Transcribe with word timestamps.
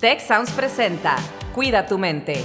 Tech 0.00 0.20
Sounds 0.20 0.52
presenta 0.52 1.16
Cuida 1.56 1.88
tu 1.88 1.98
mente. 1.98 2.44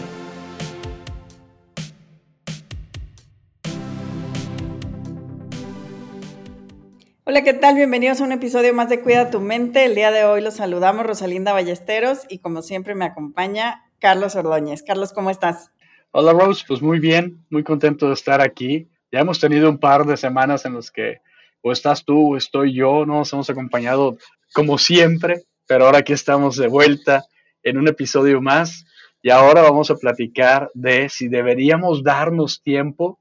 Hola, 7.26 7.44
¿qué 7.44 7.54
tal? 7.54 7.76
Bienvenidos 7.76 8.21
a 8.21 8.24
un 8.24 8.31
episodio 8.31 8.74
más 8.74 8.89
de 8.89 9.02
Cuida 9.02 9.29
tu 9.29 9.39
mente. 9.39 9.86
El 9.86 9.94
día 9.94 10.10
de 10.10 10.24
hoy 10.24 10.42
los 10.42 10.55
saludamos 10.55 11.05
Rosalinda 11.05 11.54
Ballesteros 11.54 12.21
y 12.27 12.39
como 12.39 12.63
siempre 12.63 12.95
me 12.95 13.05
acompaña 13.05 13.83
Carlos 13.99 14.35
Ordóñez. 14.35 14.81
Carlos, 14.81 15.13
¿cómo 15.13 15.29
estás? 15.29 15.70
Hola 16.09 16.33
Rose, 16.33 16.65
pues 16.67 16.81
muy 16.81 16.97
bien, 16.97 17.45
muy 17.51 17.63
contento 17.63 18.07
de 18.07 18.15
estar 18.15 18.41
aquí. 18.41 18.89
Ya 19.11 19.20
hemos 19.20 19.39
tenido 19.39 19.70
un 19.70 19.77
par 19.77 20.07
de 20.07 20.17
semanas 20.17 20.65
en 20.65 20.73
las 20.73 20.89
que 20.89 21.21
o 21.61 21.71
estás 21.71 22.04
tú 22.04 22.33
o 22.33 22.35
estoy 22.35 22.73
yo, 22.73 23.05
nos 23.05 23.31
hemos 23.31 23.47
acompañado 23.51 24.17
como 24.54 24.79
siempre, 24.79 25.43
pero 25.67 25.85
ahora 25.85 25.99
aquí 25.99 26.13
estamos 26.13 26.57
de 26.57 26.67
vuelta 26.67 27.27
en 27.64 27.77
un 27.77 27.88
episodio 27.88 28.41
más 28.41 28.85
y 29.22 29.30
ahora 29.30 29.62
vamos 29.62 29.90
a 29.90 29.95
platicar 29.95 30.70
de 30.73 31.08
si 31.08 31.30
deberíamos 31.30 32.03
darnos 32.03 32.62
tiempo 32.62 33.20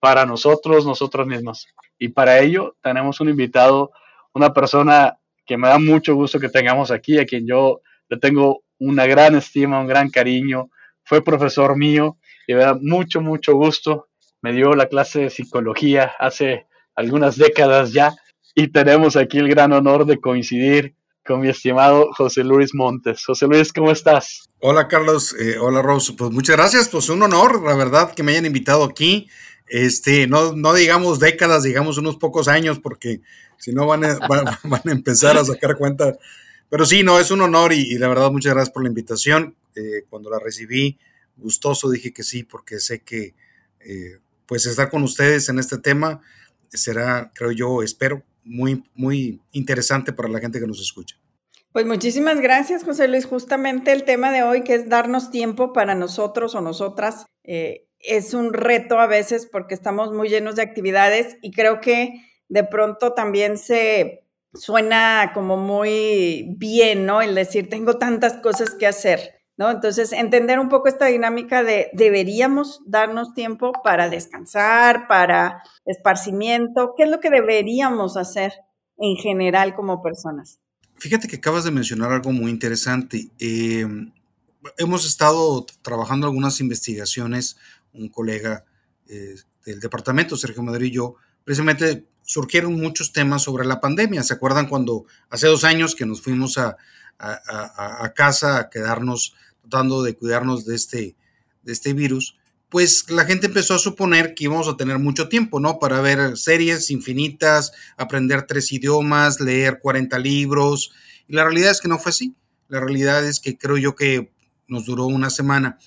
para 0.00 0.26
nosotros, 0.26 0.84
nosotras 0.84 1.26
mismas. 1.26 1.66
Y 1.98 2.08
para 2.08 2.40
ello 2.40 2.76
tenemos 2.82 3.20
un 3.20 3.28
invitado, 3.28 3.92
una 4.32 4.52
persona 4.52 5.16
que 5.46 5.56
me 5.56 5.68
da 5.68 5.78
mucho 5.78 6.14
gusto 6.16 6.40
que 6.40 6.48
tengamos 6.48 6.90
aquí, 6.90 7.18
a 7.18 7.24
quien 7.24 7.46
yo 7.46 7.80
le 8.08 8.18
tengo 8.18 8.64
una 8.78 9.06
gran 9.06 9.36
estima, 9.36 9.80
un 9.80 9.86
gran 9.86 10.10
cariño. 10.10 10.70
Fue 11.04 11.22
profesor 11.22 11.76
mío 11.76 12.18
y 12.48 12.54
me 12.54 12.60
da 12.60 12.74
mucho, 12.74 13.20
mucho 13.20 13.54
gusto. 13.54 14.08
Me 14.42 14.52
dio 14.52 14.74
la 14.74 14.88
clase 14.88 15.20
de 15.20 15.30
psicología 15.30 16.12
hace 16.18 16.66
algunas 16.96 17.36
décadas 17.36 17.92
ya 17.92 18.12
y 18.54 18.68
tenemos 18.68 19.16
aquí 19.16 19.38
el 19.38 19.48
gran 19.48 19.72
honor 19.72 20.04
de 20.04 20.20
coincidir 20.20 20.96
con 21.24 21.40
mi 21.40 21.48
estimado 21.48 22.10
José 22.12 22.44
Luis 22.44 22.74
Montes. 22.74 23.24
José 23.24 23.46
Luis, 23.46 23.72
¿cómo 23.72 23.90
estás? 23.90 24.48
Hola 24.60 24.88
Carlos, 24.88 25.34
eh, 25.38 25.56
hola 25.58 25.82
Rose, 25.82 26.12
pues 26.12 26.30
muchas 26.30 26.56
gracias, 26.56 26.88
pues 26.88 27.08
un 27.08 27.22
honor, 27.22 27.62
la 27.62 27.74
verdad, 27.74 28.14
que 28.14 28.22
me 28.22 28.32
hayan 28.32 28.46
invitado 28.46 28.84
aquí. 28.84 29.28
Este, 29.66 30.26
no, 30.26 30.54
no 30.54 30.74
digamos 30.74 31.20
décadas, 31.20 31.62
digamos 31.62 31.96
unos 31.96 32.16
pocos 32.16 32.48
años, 32.48 32.78
porque 32.78 33.22
si 33.56 33.72
no 33.72 33.86
van 33.86 34.04
a, 34.04 34.18
van, 34.28 34.82
a 34.84 34.92
empezar 34.92 35.36
a 35.36 35.44
sacar 35.44 35.76
cuenta. 35.76 36.16
Pero 36.68 36.84
sí, 36.84 37.02
no, 37.02 37.18
es 37.18 37.30
un 37.30 37.40
honor 37.40 37.72
y, 37.72 37.96
la 37.98 38.08
verdad 38.08 38.30
muchas 38.30 38.54
gracias 38.54 38.72
por 38.72 38.82
la 38.82 38.88
invitación. 38.88 39.56
Eh, 39.74 40.04
cuando 40.08 40.30
la 40.30 40.38
recibí, 40.38 40.98
gustoso, 41.36 41.90
dije 41.90 42.12
que 42.12 42.22
sí, 42.22 42.44
porque 42.44 42.78
sé 42.80 43.00
que 43.00 43.34
eh, 43.80 44.18
pues 44.46 44.66
estar 44.66 44.90
con 44.90 45.02
ustedes 45.02 45.48
en 45.48 45.58
este 45.58 45.78
tema 45.78 46.20
será, 46.68 47.32
creo 47.34 47.52
yo, 47.52 47.82
espero, 47.82 48.22
muy, 48.44 48.84
muy 48.94 49.40
interesante 49.52 50.12
para 50.12 50.28
la 50.28 50.40
gente 50.40 50.60
que 50.60 50.66
nos 50.66 50.80
escucha. 50.80 51.16
Pues 51.72 51.86
muchísimas 51.86 52.40
gracias, 52.40 52.84
José 52.84 53.08
Luis. 53.08 53.26
Justamente 53.26 53.92
el 53.92 54.04
tema 54.04 54.30
de 54.30 54.42
hoy, 54.44 54.62
que 54.62 54.74
es 54.74 54.88
darnos 54.88 55.30
tiempo 55.30 55.72
para 55.72 55.96
nosotros 55.96 56.54
o 56.54 56.60
nosotras, 56.60 57.26
eh, 57.42 57.88
es 57.98 58.34
un 58.34 58.52
reto 58.52 59.00
a 59.00 59.06
veces 59.06 59.48
porque 59.50 59.74
estamos 59.74 60.12
muy 60.12 60.28
llenos 60.28 60.56
de 60.56 60.62
actividades 60.62 61.36
y 61.42 61.50
creo 61.50 61.80
que 61.80 62.22
de 62.48 62.64
pronto 62.64 63.12
también 63.14 63.58
se 63.58 64.24
suena 64.52 65.32
como 65.34 65.56
muy 65.56 66.54
bien, 66.56 67.06
¿no? 67.06 67.22
El 67.22 67.34
decir, 67.34 67.68
tengo 67.68 67.98
tantas 67.98 68.34
cosas 68.34 68.70
que 68.70 68.86
hacer. 68.86 69.40
¿No? 69.56 69.70
Entonces, 69.70 70.12
entender 70.12 70.58
un 70.58 70.68
poco 70.68 70.88
esta 70.88 71.06
dinámica 71.06 71.62
de 71.62 71.90
deberíamos 71.92 72.80
darnos 72.86 73.34
tiempo 73.34 73.72
para 73.82 74.08
descansar, 74.08 75.06
para 75.08 75.62
esparcimiento, 75.84 76.94
¿qué 76.96 77.04
es 77.04 77.10
lo 77.10 77.20
que 77.20 77.30
deberíamos 77.30 78.16
hacer 78.16 78.52
en 78.98 79.16
general 79.16 79.74
como 79.74 80.02
personas? 80.02 80.58
Fíjate 80.96 81.28
que 81.28 81.36
acabas 81.36 81.64
de 81.64 81.70
mencionar 81.70 82.12
algo 82.12 82.32
muy 82.32 82.50
interesante. 82.50 83.30
Eh, 83.38 83.86
hemos 84.78 85.04
estado 85.04 85.66
trabajando 85.82 86.26
algunas 86.26 86.60
investigaciones, 86.60 87.56
un 87.92 88.08
colega 88.08 88.64
eh, 89.08 89.36
del 89.64 89.80
departamento, 89.80 90.36
Sergio 90.36 90.62
Madrid 90.62 90.86
y 90.86 90.92
yo, 90.92 91.16
precisamente 91.44 92.06
surgieron 92.22 92.74
muchos 92.74 93.12
temas 93.12 93.42
sobre 93.42 93.66
la 93.66 93.80
pandemia. 93.80 94.22
¿Se 94.22 94.34
acuerdan 94.34 94.68
cuando 94.68 95.04
hace 95.28 95.46
dos 95.46 95.64
años 95.64 95.94
que 95.94 96.06
nos 96.06 96.22
fuimos 96.22 96.58
a, 96.58 96.76
a, 97.18 98.12
casa 98.14 98.58
a 98.58 98.70
quedarnos 98.70 99.34
tratando 99.62 100.02
de 100.02 100.14
cuidarnos 100.14 100.66
de 100.66 100.74
este, 100.74 101.16
de 101.62 101.72
este 101.72 101.92
virus, 101.92 102.36
pues 102.68 103.08
la 103.08 103.24
gente 103.24 103.46
empezó 103.46 103.74
a 103.74 103.78
suponer 103.78 104.34
que 104.34 104.44
íbamos 104.44 104.68
a 104.68 104.76
tener 104.76 104.98
mucho 104.98 105.28
tiempo, 105.28 105.60
¿no? 105.60 105.78
Para 105.78 106.00
ver 106.00 106.36
series 106.36 106.90
infinitas, 106.90 107.72
aprender 107.96 108.46
tres 108.46 108.72
idiomas, 108.72 109.40
leer 109.40 109.78
40 109.80 110.18
libros. 110.18 110.92
Y 111.28 111.34
la 111.34 111.44
realidad 111.44 111.70
es 111.70 111.80
que 111.80 111.88
no 111.88 111.98
fue 111.98 112.10
así. 112.10 112.34
La 112.68 112.80
realidad 112.80 113.24
es 113.24 113.38
que 113.38 113.56
creo 113.56 113.76
yo 113.76 113.94
que 113.94 114.32
nos 114.66 114.86
duró 114.86 115.06
una 115.06 115.30
semana. 115.30 115.78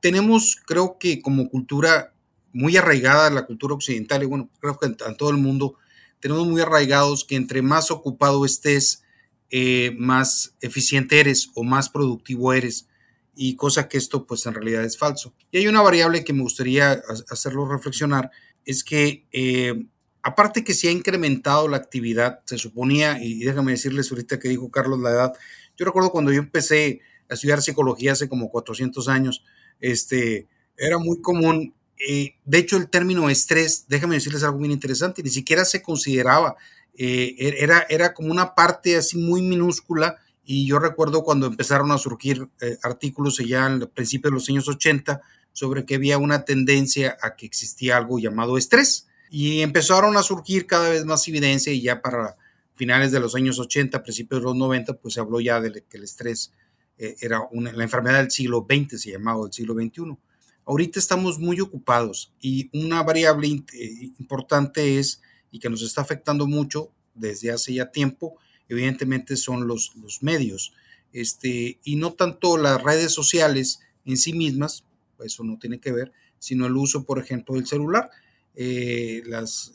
Tenemos, 0.00 0.56
creo 0.66 0.98
que 0.98 1.20
como 1.20 1.48
cultura 1.48 2.14
muy 2.52 2.76
arraigada, 2.76 3.30
la 3.30 3.46
cultura 3.46 3.74
occidental, 3.74 4.22
y 4.22 4.26
bueno, 4.26 4.50
creo 4.60 4.78
que 4.78 4.86
en, 4.86 4.96
todo 5.16 5.30
el 5.30 5.36
mundo, 5.36 5.76
tenemos 6.20 6.46
muy 6.46 6.60
arraigados 6.60 7.24
que 7.24 7.36
entre 7.36 7.62
más 7.62 7.90
ocupado 7.90 8.44
estés, 8.44 9.02
eh, 9.50 9.94
más 9.98 10.54
eficiente 10.60 11.18
eres 11.18 11.50
o 11.54 11.64
más 11.64 11.88
productivo 11.88 12.52
eres 12.52 12.86
y 13.34 13.56
cosa 13.56 13.88
que 13.88 13.98
esto 13.98 14.26
pues 14.26 14.46
en 14.46 14.54
realidad 14.54 14.84
es 14.84 14.98
falso. 14.98 15.34
Y 15.50 15.58
hay 15.58 15.66
una 15.66 15.82
variable 15.82 16.24
que 16.24 16.32
me 16.32 16.42
gustaría 16.42 17.02
hacerlo 17.30 17.66
reflexionar, 17.66 18.30
es 18.64 18.84
que 18.84 19.26
eh, 19.32 19.86
aparte 20.22 20.64
que 20.64 20.74
se 20.74 20.88
ha 20.88 20.92
incrementado 20.92 21.68
la 21.68 21.78
actividad, 21.78 22.40
se 22.44 22.58
suponía, 22.58 23.18
y 23.22 23.40
déjame 23.40 23.72
decirles 23.72 24.10
ahorita 24.10 24.38
que 24.38 24.48
dijo 24.48 24.70
Carlos 24.70 25.00
la 25.00 25.10
edad, 25.10 25.32
yo 25.76 25.86
recuerdo 25.86 26.10
cuando 26.10 26.32
yo 26.32 26.38
empecé 26.38 27.00
a 27.28 27.34
estudiar 27.34 27.62
psicología 27.62 28.12
hace 28.12 28.28
como 28.28 28.50
400 28.50 29.08
años, 29.08 29.42
este, 29.80 30.46
era 30.76 30.98
muy 30.98 31.20
común, 31.20 31.74
eh, 32.08 32.34
de 32.44 32.58
hecho 32.58 32.76
el 32.76 32.90
término 32.90 33.30
estrés, 33.30 33.86
déjame 33.88 34.16
decirles 34.16 34.42
algo 34.42 34.58
muy 34.58 34.70
interesante, 34.70 35.22
ni 35.22 35.30
siquiera 35.30 35.64
se 35.64 35.82
consideraba 35.82 36.56
eh, 36.94 37.34
er, 37.38 37.54
era, 37.58 37.86
era 37.88 38.14
como 38.14 38.30
una 38.30 38.54
parte 38.54 38.96
así 38.96 39.18
muy 39.18 39.42
minúscula 39.42 40.18
y 40.44 40.66
yo 40.66 40.78
recuerdo 40.78 41.22
cuando 41.22 41.46
empezaron 41.46 41.92
a 41.92 41.98
surgir 41.98 42.48
eh, 42.60 42.76
artículos 42.82 43.38
ya 43.38 43.66
al 43.66 43.88
principio 43.88 44.30
de 44.30 44.34
los 44.34 44.48
años 44.48 44.68
80 44.68 45.20
sobre 45.52 45.84
que 45.84 45.96
había 45.96 46.18
una 46.18 46.44
tendencia 46.44 47.16
a 47.22 47.36
que 47.36 47.46
existía 47.46 47.96
algo 47.96 48.18
llamado 48.18 48.58
estrés 48.58 49.06
y 49.30 49.60
empezaron 49.60 50.16
a 50.16 50.22
surgir 50.22 50.66
cada 50.66 50.88
vez 50.88 51.04
más 51.04 51.26
evidencia 51.28 51.72
y 51.72 51.82
ya 51.82 52.02
para 52.02 52.36
finales 52.74 53.12
de 53.12 53.20
los 53.20 53.34
años 53.34 53.58
80, 53.58 54.02
principios 54.02 54.40
de 54.40 54.44
los 54.46 54.56
90, 54.56 54.94
pues 54.94 55.14
se 55.14 55.20
habló 55.20 55.40
ya 55.40 55.60
de 55.60 55.84
que 55.88 55.98
el 55.98 56.04
estrés 56.04 56.52
eh, 56.98 57.14
era 57.20 57.42
una, 57.52 57.72
la 57.72 57.84
enfermedad 57.84 58.18
del 58.18 58.30
siglo 58.30 58.66
XX, 58.68 59.00
se 59.00 59.12
llamaba 59.12 59.46
el 59.46 59.52
siglo 59.52 59.74
XXI. 59.74 60.16
Ahorita 60.64 60.98
estamos 60.98 61.38
muy 61.38 61.60
ocupados 61.60 62.32
y 62.40 62.70
una 62.72 63.02
variable 63.02 63.48
importante 63.48 64.98
es 64.98 65.20
y 65.50 65.58
que 65.58 65.70
nos 65.70 65.82
está 65.82 66.00
afectando 66.00 66.46
mucho 66.46 66.90
desde 67.14 67.50
hace 67.50 67.74
ya 67.74 67.90
tiempo, 67.90 68.36
evidentemente 68.68 69.36
son 69.36 69.66
los, 69.66 69.94
los 69.96 70.22
medios. 70.22 70.72
Este, 71.12 71.80
y 71.82 71.96
no 71.96 72.12
tanto 72.12 72.56
las 72.56 72.82
redes 72.82 73.12
sociales 73.12 73.80
en 74.04 74.16
sí 74.16 74.32
mismas, 74.32 74.84
eso 75.24 75.44
no 75.44 75.58
tiene 75.58 75.80
que 75.80 75.92
ver, 75.92 76.12
sino 76.38 76.66
el 76.66 76.76
uso, 76.76 77.04
por 77.04 77.18
ejemplo, 77.18 77.56
del 77.56 77.66
celular. 77.66 78.10
Eh, 78.54 79.22
las, 79.26 79.72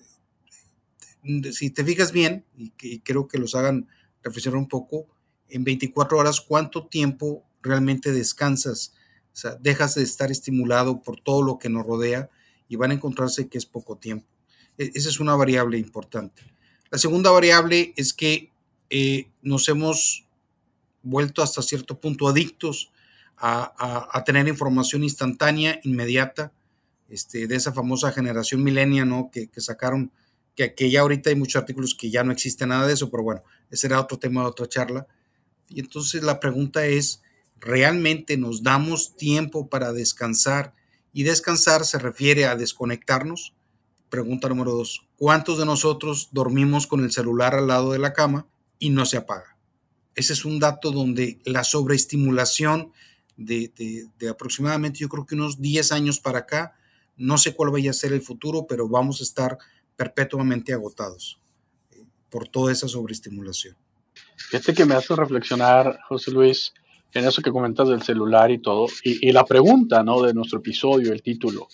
si 1.52 1.70
te 1.70 1.84
fijas 1.84 2.12
bien, 2.12 2.46
y, 2.58 2.74
y 2.82 3.00
creo 3.00 3.28
que 3.28 3.38
los 3.38 3.56
hagan 3.56 3.88
reflexionar 4.24 4.60
un 4.60 4.68
poco, 4.68 5.08
en 5.50 5.64
24 5.64 6.18
horas, 6.18 6.42
¿cuánto 6.42 6.88
tiempo 6.88 7.46
realmente 7.62 8.12
descansas? 8.12 8.94
O 9.34 9.38
sea, 9.38 9.56
dejas 9.56 9.96
de 9.96 10.04
estar 10.04 10.32
estimulado 10.32 11.02
por 11.02 11.20
todo 11.20 11.44
lo 11.44 11.60
que 11.60 11.70
nos 11.70 11.86
rodea 11.86 12.30
y 12.68 12.78
van 12.78 12.92
a 12.92 12.94
encontrarse 12.96 13.48
que 13.48 13.58
es 13.58 13.66
poco 13.66 13.98
tiempo. 13.98 14.28
E-, 14.78 14.92
esa 14.94 15.10
es 15.10 15.20
una 15.20 15.36
variable 15.36 15.78
importante. 15.78 16.44
La 16.92 16.98
segunda 16.98 17.32
variable 17.32 17.94
es 17.96 18.14
que 18.14 18.52
eh, 18.90 19.28
nos 19.42 19.68
hemos 19.70 20.26
vuelto 21.02 21.42
hasta 21.42 21.62
cierto 21.62 22.00
punto 22.00 22.28
adictos 22.28 22.92
a, 23.38 24.24
tener 24.26 24.48
información 24.48 25.04
instantánea, 25.04 25.80
inmediata, 25.84 26.52
este, 27.10 27.48
de 27.48 27.56
esa 27.56 27.74
famosa 27.74 28.12
generación 28.12 28.64
milenia, 28.64 29.06
¿no? 29.06 29.30
Que, 29.32 29.50
sacaron, 29.58 30.12
que, 30.56 30.74
que, 30.74 30.90
ya 30.90 31.02
ahorita 31.02 31.30
hay 31.30 31.36
muchos 31.36 31.62
artículos 31.62 31.96
que 31.96 32.10
ya 32.10 32.24
no 32.24 32.32
existe 32.32 32.66
nada 32.66 32.88
de 32.88 32.94
eso, 32.94 33.12
pero 33.12 33.24
bueno, 33.24 33.44
ese 33.70 33.88
era 33.88 34.00
otro 34.00 34.18
tema 34.18 34.42
de 34.42 34.48
otra 34.48 34.68
charla. 34.68 35.06
Y 35.70 35.80
entonces 35.80 36.24
la 36.24 36.40
pregunta 36.40 36.86
es, 36.86 37.22
¿realmente 37.60 38.38
nos 38.38 38.64
damos 38.64 39.16
tiempo 39.16 39.70
para 39.70 39.92
descansar? 39.92 40.74
Y 41.14 41.24
descansar 41.24 41.86
se 41.86 42.00
refiere 42.00 42.46
a 42.46 42.56
desconectarnos, 42.56 43.54
Pregunta 44.16 44.48
número 44.48 44.72
dos. 44.72 45.06
¿Cuántos 45.18 45.58
de 45.58 45.66
nosotros 45.66 46.30
dormimos 46.32 46.88
con 46.88 47.04
el 47.04 47.12
celular 47.12 47.54
al 47.54 47.68
lado 47.68 47.92
de 47.92 48.00
la 48.00 48.14
cama 48.14 48.48
y 48.80 48.90
no 48.90 49.06
se 49.06 49.18
apaga? 49.18 49.58
Ese 50.16 50.32
es 50.32 50.46
un 50.46 50.58
dato 50.58 50.92
donde 50.92 51.42
la 51.44 51.66
sobreestimulación 51.66 52.94
de, 53.36 54.08
aproximadamente, 54.32 55.00
yo 55.00 55.10
creo 55.10 55.26
que 55.26 55.36
unos 55.36 55.60
10 55.60 55.92
años 55.92 56.22
para 56.22 56.40
acá, 56.40 56.78
no 57.18 57.38
sé 57.38 57.56
cuál 57.56 57.72
vaya 57.72 57.90
a 57.90 57.94
ser 57.94 58.14
el 58.14 58.22
futuro, 58.22 58.66
pero 58.66 58.88
vamos 58.88 59.20
a 59.20 59.26
estar 59.26 59.58
perpetuamente 59.98 60.72
agotados 60.72 61.38
eh, 61.92 62.06
por 62.30 62.48
toda 62.48 62.72
esa 62.72 62.88
sobreestimulación. 62.88 63.76
Fíjate 64.38 64.74
que 64.74 64.86
me 64.86 64.96
hace 64.96 65.14
reflexionar, 65.14 66.00
José 66.08 66.32
Luis, 66.32 66.74
en 67.12 67.28
eso 67.28 67.42
que 67.42 67.52
comentas 67.52 67.90
del 67.90 68.02
celular 68.02 68.50
y 68.50 68.60
todo, 68.60 68.88
y, 69.04 69.30
la 69.34 69.44
pregunta, 69.44 70.04
¿no? 70.04 70.22
De 70.22 70.34
nuestro 70.34 70.60
episodio, 70.60 71.12
el 71.12 71.22
título, 71.22 71.68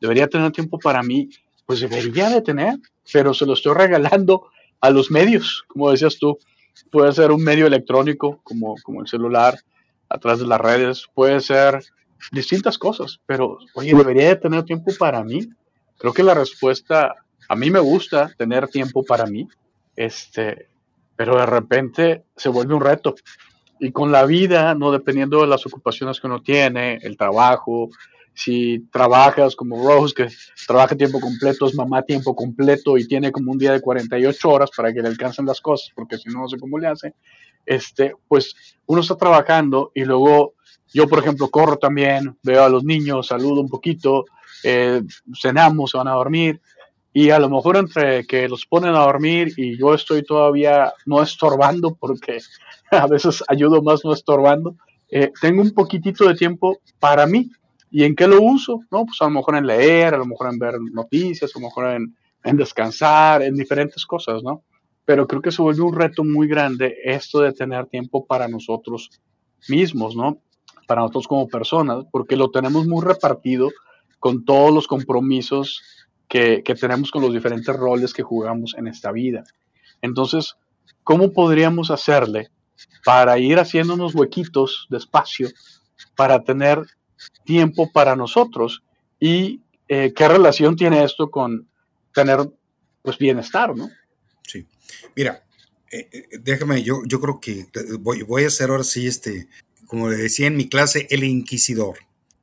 ¿debería 0.00 0.26
tener 0.26 0.50
tiempo 0.50 0.80
para 0.80 1.00
mí? 1.04 1.30
Pues 1.66 1.80
debería 1.80 2.28
de 2.30 2.42
tener, 2.42 2.78
pero 3.12 3.34
se 3.34 3.46
lo 3.46 3.54
estoy 3.54 3.74
regalando 3.74 4.48
a 4.80 4.90
los 4.90 5.10
medios, 5.10 5.64
como 5.66 5.90
decías 5.90 6.18
tú. 6.18 6.38
Puede 6.90 7.12
ser 7.12 7.30
un 7.30 7.42
medio 7.42 7.66
electrónico, 7.66 8.40
como, 8.42 8.74
como 8.82 9.00
el 9.00 9.08
celular, 9.08 9.58
a 10.08 10.18
través 10.18 10.40
de 10.40 10.46
las 10.46 10.60
redes, 10.60 11.06
puede 11.14 11.40
ser 11.40 11.82
distintas 12.32 12.78
cosas, 12.78 13.20
pero, 13.26 13.58
oye, 13.74 13.94
¿debería 13.94 14.28
de 14.28 14.36
tener 14.36 14.64
tiempo 14.64 14.92
para 14.98 15.22
mí? 15.24 15.48
Creo 15.98 16.12
que 16.12 16.22
la 16.22 16.34
respuesta, 16.34 17.14
a 17.48 17.56
mí 17.56 17.70
me 17.70 17.80
gusta 17.80 18.30
tener 18.36 18.68
tiempo 18.68 19.04
para 19.04 19.26
mí, 19.26 19.48
este, 19.96 20.68
pero 21.16 21.36
de 21.36 21.46
repente 21.46 22.24
se 22.36 22.48
vuelve 22.48 22.74
un 22.74 22.80
reto. 22.80 23.14
Y 23.80 23.92
con 23.92 24.12
la 24.12 24.24
vida, 24.24 24.74
no 24.74 24.92
dependiendo 24.92 25.40
de 25.40 25.46
las 25.46 25.66
ocupaciones 25.66 26.20
que 26.20 26.26
uno 26.26 26.42
tiene, 26.42 26.98
el 27.02 27.16
trabajo, 27.16 27.90
si 28.34 28.80
trabajas 28.90 29.54
como 29.54 29.82
Rose, 29.82 30.14
que 30.14 30.28
trabaja 30.66 30.96
tiempo 30.96 31.20
completo, 31.20 31.66
es 31.66 31.74
mamá 31.74 32.02
tiempo 32.02 32.34
completo 32.34 32.98
y 32.98 33.06
tiene 33.06 33.30
como 33.30 33.52
un 33.52 33.58
día 33.58 33.72
de 33.72 33.80
48 33.80 34.48
horas 34.50 34.70
para 34.76 34.92
que 34.92 35.00
le 35.00 35.08
alcancen 35.08 35.46
las 35.46 35.60
cosas, 35.60 35.90
porque 35.94 36.18
si 36.18 36.28
no, 36.28 36.40
no 36.40 36.48
sé 36.48 36.58
cómo 36.58 36.78
le 36.78 36.88
hace, 36.88 37.14
este, 37.64 38.14
pues 38.28 38.54
uno 38.86 39.00
está 39.00 39.16
trabajando 39.16 39.92
y 39.94 40.04
luego 40.04 40.54
yo, 40.92 41.08
por 41.08 41.20
ejemplo, 41.20 41.48
corro 41.48 41.76
también, 41.76 42.36
veo 42.42 42.64
a 42.64 42.68
los 42.68 42.84
niños, 42.84 43.28
saludo 43.28 43.60
un 43.60 43.68
poquito, 43.68 44.24
eh, 44.62 45.02
cenamos, 45.40 45.90
se 45.90 45.98
van 45.98 46.08
a 46.08 46.12
dormir 46.12 46.60
y 47.12 47.30
a 47.30 47.38
lo 47.38 47.48
mejor 47.48 47.76
entre 47.76 48.26
que 48.26 48.48
los 48.48 48.66
ponen 48.66 48.94
a 48.96 49.04
dormir 49.04 49.52
y 49.56 49.78
yo 49.78 49.94
estoy 49.94 50.24
todavía 50.24 50.92
no 51.06 51.22
estorbando, 51.22 51.94
porque 51.94 52.38
a 52.90 53.06
veces 53.06 53.42
ayudo 53.48 53.82
más 53.82 54.04
no 54.04 54.12
estorbando, 54.12 54.76
eh, 55.08 55.30
tengo 55.40 55.62
un 55.62 55.72
poquitito 55.72 56.26
de 56.26 56.34
tiempo 56.34 56.80
para 56.98 57.24
mí. 57.26 57.50
¿Y 57.96 58.02
en 58.02 58.16
qué 58.16 58.26
lo 58.26 58.42
uso? 58.42 58.80
No, 58.90 59.06
pues 59.06 59.22
a 59.22 59.26
lo 59.26 59.30
mejor 59.30 59.54
en 59.54 59.68
leer, 59.68 60.14
a 60.14 60.18
lo 60.18 60.26
mejor 60.26 60.52
en 60.52 60.58
ver 60.58 60.80
noticias, 60.80 61.54
a 61.54 61.60
lo 61.60 61.66
mejor 61.66 61.90
en, 61.90 62.16
en 62.42 62.56
descansar, 62.56 63.40
en 63.42 63.54
diferentes 63.54 64.04
cosas, 64.04 64.42
¿no? 64.42 64.64
Pero 65.04 65.28
creo 65.28 65.40
que 65.40 65.52
se 65.52 65.62
vuelve 65.62 65.82
un 65.82 65.94
reto 65.94 66.24
muy 66.24 66.48
grande 66.48 66.96
esto 67.04 67.38
de 67.38 67.52
tener 67.52 67.86
tiempo 67.86 68.26
para 68.26 68.48
nosotros 68.48 69.10
mismos, 69.68 70.16
¿no? 70.16 70.38
Para 70.88 71.02
nosotros 71.02 71.28
como 71.28 71.46
personas, 71.46 72.04
porque 72.10 72.34
lo 72.34 72.50
tenemos 72.50 72.84
muy 72.84 73.00
repartido 73.00 73.70
con 74.18 74.44
todos 74.44 74.74
los 74.74 74.88
compromisos 74.88 75.80
que, 76.26 76.64
tenemos 76.80 77.12
con 77.12 77.22
los 77.22 77.32
diferentes 77.32 77.76
roles 77.76 78.12
que 78.12 78.24
jugamos 78.24 78.74
en 78.76 78.88
esta 78.88 79.12
vida. 79.12 79.44
Entonces, 80.02 80.56
¿cómo 81.04 81.32
podríamos 81.32 81.92
hacerle 81.92 82.50
para 83.04 83.38
ir 83.38 83.60
haciéndonos 83.60 84.16
huequitos 84.16 84.88
despacio 84.90 85.48
para 86.16 86.42
tener 86.42 86.82
tiempo 87.44 87.90
para 87.92 88.16
nosotros? 88.16 88.82
¿Y 89.20 89.60
eh, 89.88 90.12
qué 90.14 90.28
relación 90.28 90.76
tiene 90.76 91.04
esto 91.04 91.30
con 91.30 91.68
tener 92.12 92.48
pues 93.02 93.18
bienestar, 93.18 93.76
no? 93.76 93.90
Sí. 94.42 94.66
Mira, 95.14 95.44
eh, 95.90 96.08
eh, 96.10 96.28
déjame, 96.40 96.82
yo, 96.82 97.02
yo 97.06 97.20
creo 97.20 97.40
que 97.40 97.66
voy, 98.00 98.22
voy 98.22 98.44
a 98.44 98.48
hacer 98.48 98.70
ahora 98.70 98.84
sí, 98.84 99.06
este, 99.06 99.48
como 99.86 100.08
le 100.08 100.16
decía 100.16 100.46
en 100.46 100.56
mi 100.56 100.68
clase, 100.68 101.06
el 101.10 101.24
inquisidor. 101.24 101.98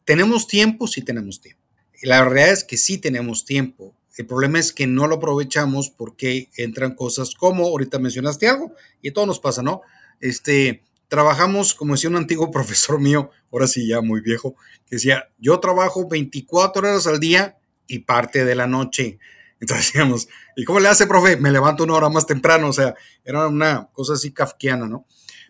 ¿Tenemos 0.06 0.48
tiempo? 0.48 0.88
Sí 0.88 1.02
tenemos 1.02 1.42
tiempo 1.42 1.62
la 2.02 2.24
realidad 2.24 2.52
es 2.52 2.64
que 2.64 2.78
sí 2.78 2.98
tenemos 2.98 3.46
tiempo. 3.46 3.96
El 4.18 4.26
problema 4.26 4.60
es 4.60 4.74
que 4.74 4.88
no 4.88 5.08
lo 5.08 5.16
aprovechamos 5.16 5.90
porque 5.90 6.50
entran 6.58 6.96
cosas 6.96 7.36
como, 7.36 7.66
ahorita 7.66 8.00
mencionaste 8.00 8.48
algo, 8.48 8.74
y 9.02 9.12
todo 9.12 9.26
nos 9.26 9.40
pasa, 9.40 9.62
¿no? 9.62 9.82
Este, 10.20 10.84
trabajamos, 11.12 11.74
como 11.74 11.96
decía 11.96 12.10
un 12.10 12.16
antiguo 12.16 12.52
profesor 12.52 12.98
mío, 12.98 13.32
ahora 13.52 13.68
sí 13.68 13.86
ya 13.86 14.00
muy 14.00 14.22
viejo, 14.22 14.56
que 14.88 14.96
decía, 14.96 15.30
yo 15.38 15.60
trabajo 15.60 16.08
24 16.08 16.88
horas 16.88 17.06
al 17.06 17.20
día 17.20 17.58
y 17.86 18.00
parte 18.00 18.46
de 18.46 18.56
la 18.56 18.66
noche. 18.66 19.20
Entonces 19.60 19.88
decíamos, 19.94 20.30
¿y 20.56 20.64
cómo 20.64 20.80
le 20.80 20.88
hace, 20.88 21.08
profe? 21.08 21.36
Me 21.36 21.52
levanto 21.52 21.84
una 21.84 21.96
hora 21.96 22.08
más 22.08 22.26
temprano, 22.26 22.70
o 22.70 22.74
sea, 22.74 22.96
era 23.26 23.48
una 23.48 23.90
cosa 23.92 24.14
así 24.14 24.32
kafkiana, 24.32 24.88
¿no? 24.88 25.06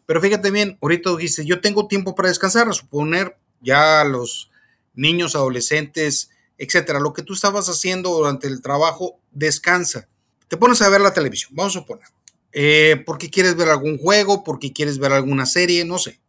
Pero 0.07 0.19
fíjate 0.19 0.49
bien, 0.49 0.79
ahorita 0.81 1.11
dijiste, 1.15 1.45
yo 1.45 1.61
tengo 1.61 1.87
tiempo 1.87 2.15
para 2.15 2.29
descansar, 2.29 2.67
a 2.67 2.73
suponer 2.73 3.37
ya 3.61 4.03
los 4.03 4.49
niños, 4.95 5.35
adolescentes, 5.35 6.31
etcétera. 6.57 6.99
Lo 6.99 7.13
que 7.13 7.21
tú 7.21 7.33
estabas 7.33 7.69
haciendo 7.69 8.09
durante 8.09 8.47
el 8.47 8.63
trabajo, 8.63 9.19
descansa. 9.29 10.09
Te 10.47 10.57
pones 10.57 10.81
a 10.81 10.89
ver 10.89 11.01
la 11.01 11.13
televisión, 11.13 11.51
vamos 11.53 11.75
a 11.75 11.79
suponer. 11.81 12.07
Eh, 12.53 13.03
porque 13.05 13.29
quieres 13.29 13.55
ver 13.55 13.69
algún 13.69 13.97
juego, 13.97 14.43
porque 14.43 14.73
quieres 14.73 14.97
ver 14.97 15.13
alguna 15.13 15.45
serie, 15.45 15.85
no 15.85 15.97
sé. 15.97 16.19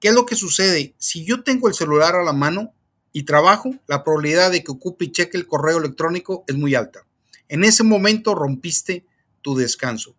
¿Qué 0.00 0.08
es 0.08 0.14
lo 0.14 0.26
que 0.26 0.36
sucede? 0.36 0.94
Si 0.98 1.24
yo 1.24 1.42
tengo 1.42 1.68
el 1.68 1.74
celular 1.74 2.14
a 2.16 2.24
la 2.24 2.32
mano 2.32 2.74
y 3.12 3.24
trabajo, 3.24 3.74
la 3.86 4.04
probabilidad 4.04 4.50
de 4.50 4.64
que 4.64 4.72
ocupe 4.72 5.06
y 5.06 5.12
cheque 5.12 5.36
el 5.36 5.46
correo 5.46 5.78
electrónico 5.78 6.44
es 6.46 6.56
muy 6.56 6.74
alta. 6.74 7.06
En 7.48 7.64
ese 7.64 7.82
momento 7.82 8.34
rompiste 8.34 9.06
tu 9.42 9.56
descanso. 9.56 10.16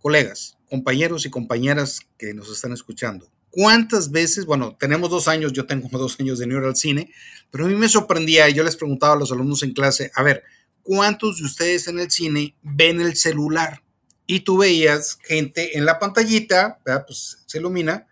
Colegas, 0.00 0.56
compañeros 0.68 1.26
y 1.26 1.30
compañeras 1.30 2.00
que 2.18 2.34
nos 2.34 2.50
están 2.50 2.72
escuchando, 2.72 3.30
¿Cuántas 3.56 4.10
veces, 4.10 4.44
bueno, 4.44 4.76
tenemos 4.78 5.08
dos 5.08 5.28
años, 5.28 5.50
yo 5.54 5.64
tengo 5.64 5.88
dos 5.98 6.20
años 6.20 6.38
de 6.38 6.44
al 6.44 6.76
cine, 6.76 7.10
pero 7.50 7.64
a 7.64 7.68
mí 7.68 7.74
me 7.74 7.88
sorprendía 7.88 8.50
y 8.50 8.52
yo 8.52 8.62
les 8.62 8.76
preguntaba 8.76 9.14
a 9.14 9.16
los 9.16 9.32
alumnos 9.32 9.62
en 9.62 9.72
clase, 9.72 10.10
a 10.14 10.22
ver, 10.22 10.42
¿cuántos 10.82 11.38
de 11.38 11.46
ustedes 11.46 11.88
en 11.88 11.98
el 11.98 12.10
cine 12.10 12.54
ven 12.60 13.00
el 13.00 13.16
celular? 13.16 13.82
Y 14.26 14.40
tú 14.40 14.58
veías 14.58 15.18
gente 15.22 15.78
en 15.78 15.84
la 15.84 15.98
pantallita, 15.98 16.80
pues 17.06 17.38
se 17.46 17.58
ilumina, 17.58 18.06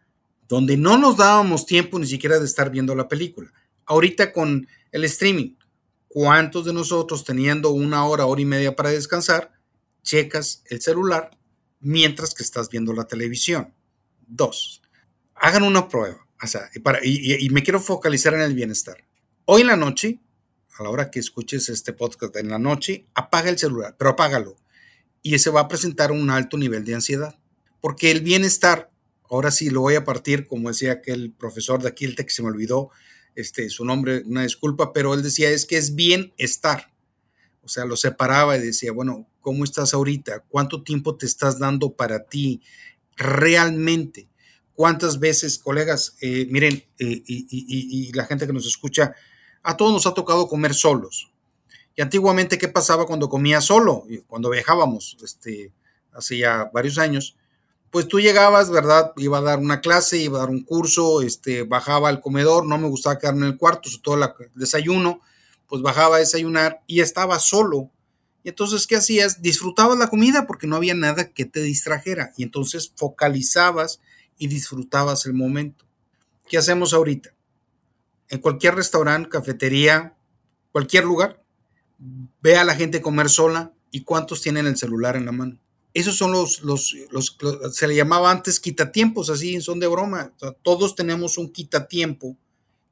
donde 0.49 0.77
no 0.77 0.97
nos 0.97 1.17
dábamos 1.17 1.67
tiempo 1.67 1.99
ni 1.99 2.07
siquiera 2.07 2.39
de 2.39 2.45
estar 2.45 2.71
viendo 2.71 2.95
la 2.95 3.09
película. 3.09 3.53
Ahorita 3.87 4.33
con 4.33 4.69
el 4.93 5.05
streaming, 5.05 5.57
¿cuántos 6.09 6.65
de 6.65 6.73
nosotros 6.73 7.25
teniendo 7.25 7.71
una 7.71 8.07
hora, 8.07 8.27
hora 8.27 8.41
y 8.41 8.45
media 8.45 8.77
para 8.77 8.91
descansar, 8.91 9.53
checas 10.03 10.63
el 10.67 10.81
celular 10.81 11.31
mientras 11.81 12.35
que 12.35 12.43
estás 12.43 12.71
viendo 12.71 12.93
la 12.93 13.05
televisión? 13.05 13.75
Dos 14.27 14.83
hagan 15.35 15.63
una 15.63 15.89
prueba. 15.89 16.27
O 16.43 16.47
sea, 16.47 16.69
y, 16.75 16.81
para, 16.81 17.01
y, 17.03 17.49
me 17.51 17.63
quiero 17.63 17.81
focalizar 17.81 18.35
en 18.35 18.41
el 18.41 18.55
bienestar. 18.55 18.97
Hoy 19.45 19.63
en 19.63 19.69
la 19.69 19.77
noche, 19.77 20.21
a 20.79 20.83
la 20.83 20.91
hora 20.91 21.11
que 21.11 21.21
escuches 21.21 21.69
este 21.69 21.93
podcast 21.93 22.37
en 22.37 22.49
la 22.49 22.59
noche, 22.59 23.07
apaga 23.15 23.51
el 23.51 23.59
celular, 23.59 23.95
pero 23.99 24.11
apágalo. 24.11 24.57
Y 25.25 25.37
se 25.41 25.51
va 25.51 25.63
a 25.63 25.69
presentar 25.69 26.13
un 26.13 26.31
alto 26.31 26.57
nivel 26.57 26.85
de 26.85 26.95
ansiedad. 26.95 27.37
Porque 27.81 28.13
el 28.13 28.21
bienestar, 28.21 28.93
ahora 29.29 29.51
sí 29.51 29.71
lo 29.71 29.81
voy 29.81 29.97
a 29.97 30.05
partir, 30.05 30.47
como 30.47 30.69
decía 30.69 30.93
aquel 30.93 31.33
profesor 31.33 31.83
de 31.83 31.89
aquí, 31.89 32.15
que 32.15 32.31
se 32.31 32.43
me 32.43 32.49
olvidó 32.49 32.91
este, 33.35 33.69
su 33.71 33.85
nombre, 33.85 34.23
una 34.27 34.45
disculpa, 34.45 34.93
pero 34.93 35.13
él 35.15 35.25
decía 35.25 35.51
es 35.51 35.67
que 35.67 35.79
es 35.79 35.97
bienestar. 35.97 36.93
O 37.65 37.69
sea, 37.69 37.85
lo 37.85 37.97
separaba 37.97 38.57
y 38.57 38.61
decía, 38.61 38.93
bueno, 38.93 39.27
¿cómo 39.41 39.65
estás 39.65 39.95
ahorita? 39.95 40.45
¿Cuánto 40.49 40.85
tiempo 40.85 41.17
te 41.17 41.27
estás 41.27 41.59
dando 41.59 41.97
para 41.97 42.27
ti 42.27 42.63
realmente? 43.17 44.29
cuántas 44.75 45.19
veces, 45.19 45.59
colegas, 45.59 46.17
eh, 46.21 46.47
miren, 46.51 46.85
eh, 46.99 47.23
y, 47.27 48.13
la 48.13 48.27
gente 48.27 48.47
que 48.47 48.53
nos 48.53 48.67
escucha, 48.67 49.15
a 49.63 49.77
todos 49.77 49.93
nos 49.93 50.07
ha 50.07 50.15
tocado 50.15 50.49
comer 50.49 50.75
solos. 50.75 51.31
Y 51.97 52.03
antiguamente, 52.03 52.59
¿qué 52.59 52.69
pasaba 52.69 53.07
cuando 53.07 53.29
comía 53.29 53.61
solo? 53.61 54.05
Cuando 54.27 54.51
viajábamos, 54.51 55.17
este, 55.23 55.73
hace 56.13 56.39
ya 56.39 56.71
varios 56.73 56.99
años, 56.99 57.37
pues 57.91 58.09
tú 58.09 58.19
llegabas, 58.19 58.71
¿verdad? 58.71 59.13
Iba 59.17 59.39
a 59.39 59.43
dar 59.43 59.61
una 59.61 59.81
clase, 59.81 60.19
iba 60.19 60.39
a 60.39 60.41
dar 60.41 60.51
un 60.51 60.65
curso, 60.65 61.23
este, 61.23 61.63
bajaba 61.63 62.09
al 62.09 62.21
comedor, 62.21 62.67
no 62.67 62.77
me 62.77 62.89
gustaba 62.89 63.21
quedarme 63.21 63.47
en 63.47 63.53
el 63.53 63.57
cuarto, 63.57 63.89
sobre 63.89 64.03
todo 64.03 64.25
el 64.25 64.51
desayuno, 64.57 65.21
pues 65.69 65.81
bajaba 65.81 66.17
a 66.17 66.19
desayunar 66.19 66.83
y 66.89 67.01
estaba 67.01 67.39
solo. 67.39 67.93
Y 68.43 68.49
entonces, 68.49 68.89
¿qué 68.89 68.97
hacías? 68.97 69.43
Disfrutabas 69.43 69.97
la 69.97 70.11
comida 70.11 70.47
porque 70.49 70.67
no 70.67 70.75
había 70.75 70.95
nada 70.95 71.31
que 71.31 71.45
te 71.45 71.63
distrajera. 71.63 72.33
Y 72.37 72.43
entonces 72.43 72.93
focalizabas 72.97 74.01
y 74.39 74.49
disfrutabas 74.49 75.27
el 75.27 75.35
momento. 75.35 75.85
¿Qué 76.49 76.59
hacemos 76.59 76.93
ahorita? 76.93 77.33
En 78.29 78.41
cualquier 78.41 78.75
restaurante, 78.75 79.29
cafetería, 79.29 80.17
cualquier 80.73 81.05
lugar, 81.05 81.44
ve 81.99 82.57
a 82.57 82.65
la 82.65 82.75
gente 82.75 83.01
comer 83.01 83.29
sola 83.29 83.73
y 83.91 84.03
cuántos 84.03 84.43
tienen 84.43 84.67
el 84.67 84.77
celular 84.77 85.17
en 85.17 85.27
la 85.27 85.33
mano. 85.33 85.59
Esos 85.95 86.17
son 86.17 86.33
los, 86.33 86.63
los, 86.63 86.97
se 87.73 87.87
le 87.87 87.95
llamaba 87.95 88.31
antes 88.31 88.59
quitatiempos, 88.59 89.31
así 89.31 89.61
son 89.61 89.79
de 89.79 89.87
broma. 89.87 90.33
todos 90.63 90.97
tenemos 90.97 91.39
un 91.39 91.53
quitatiempo 91.53 92.37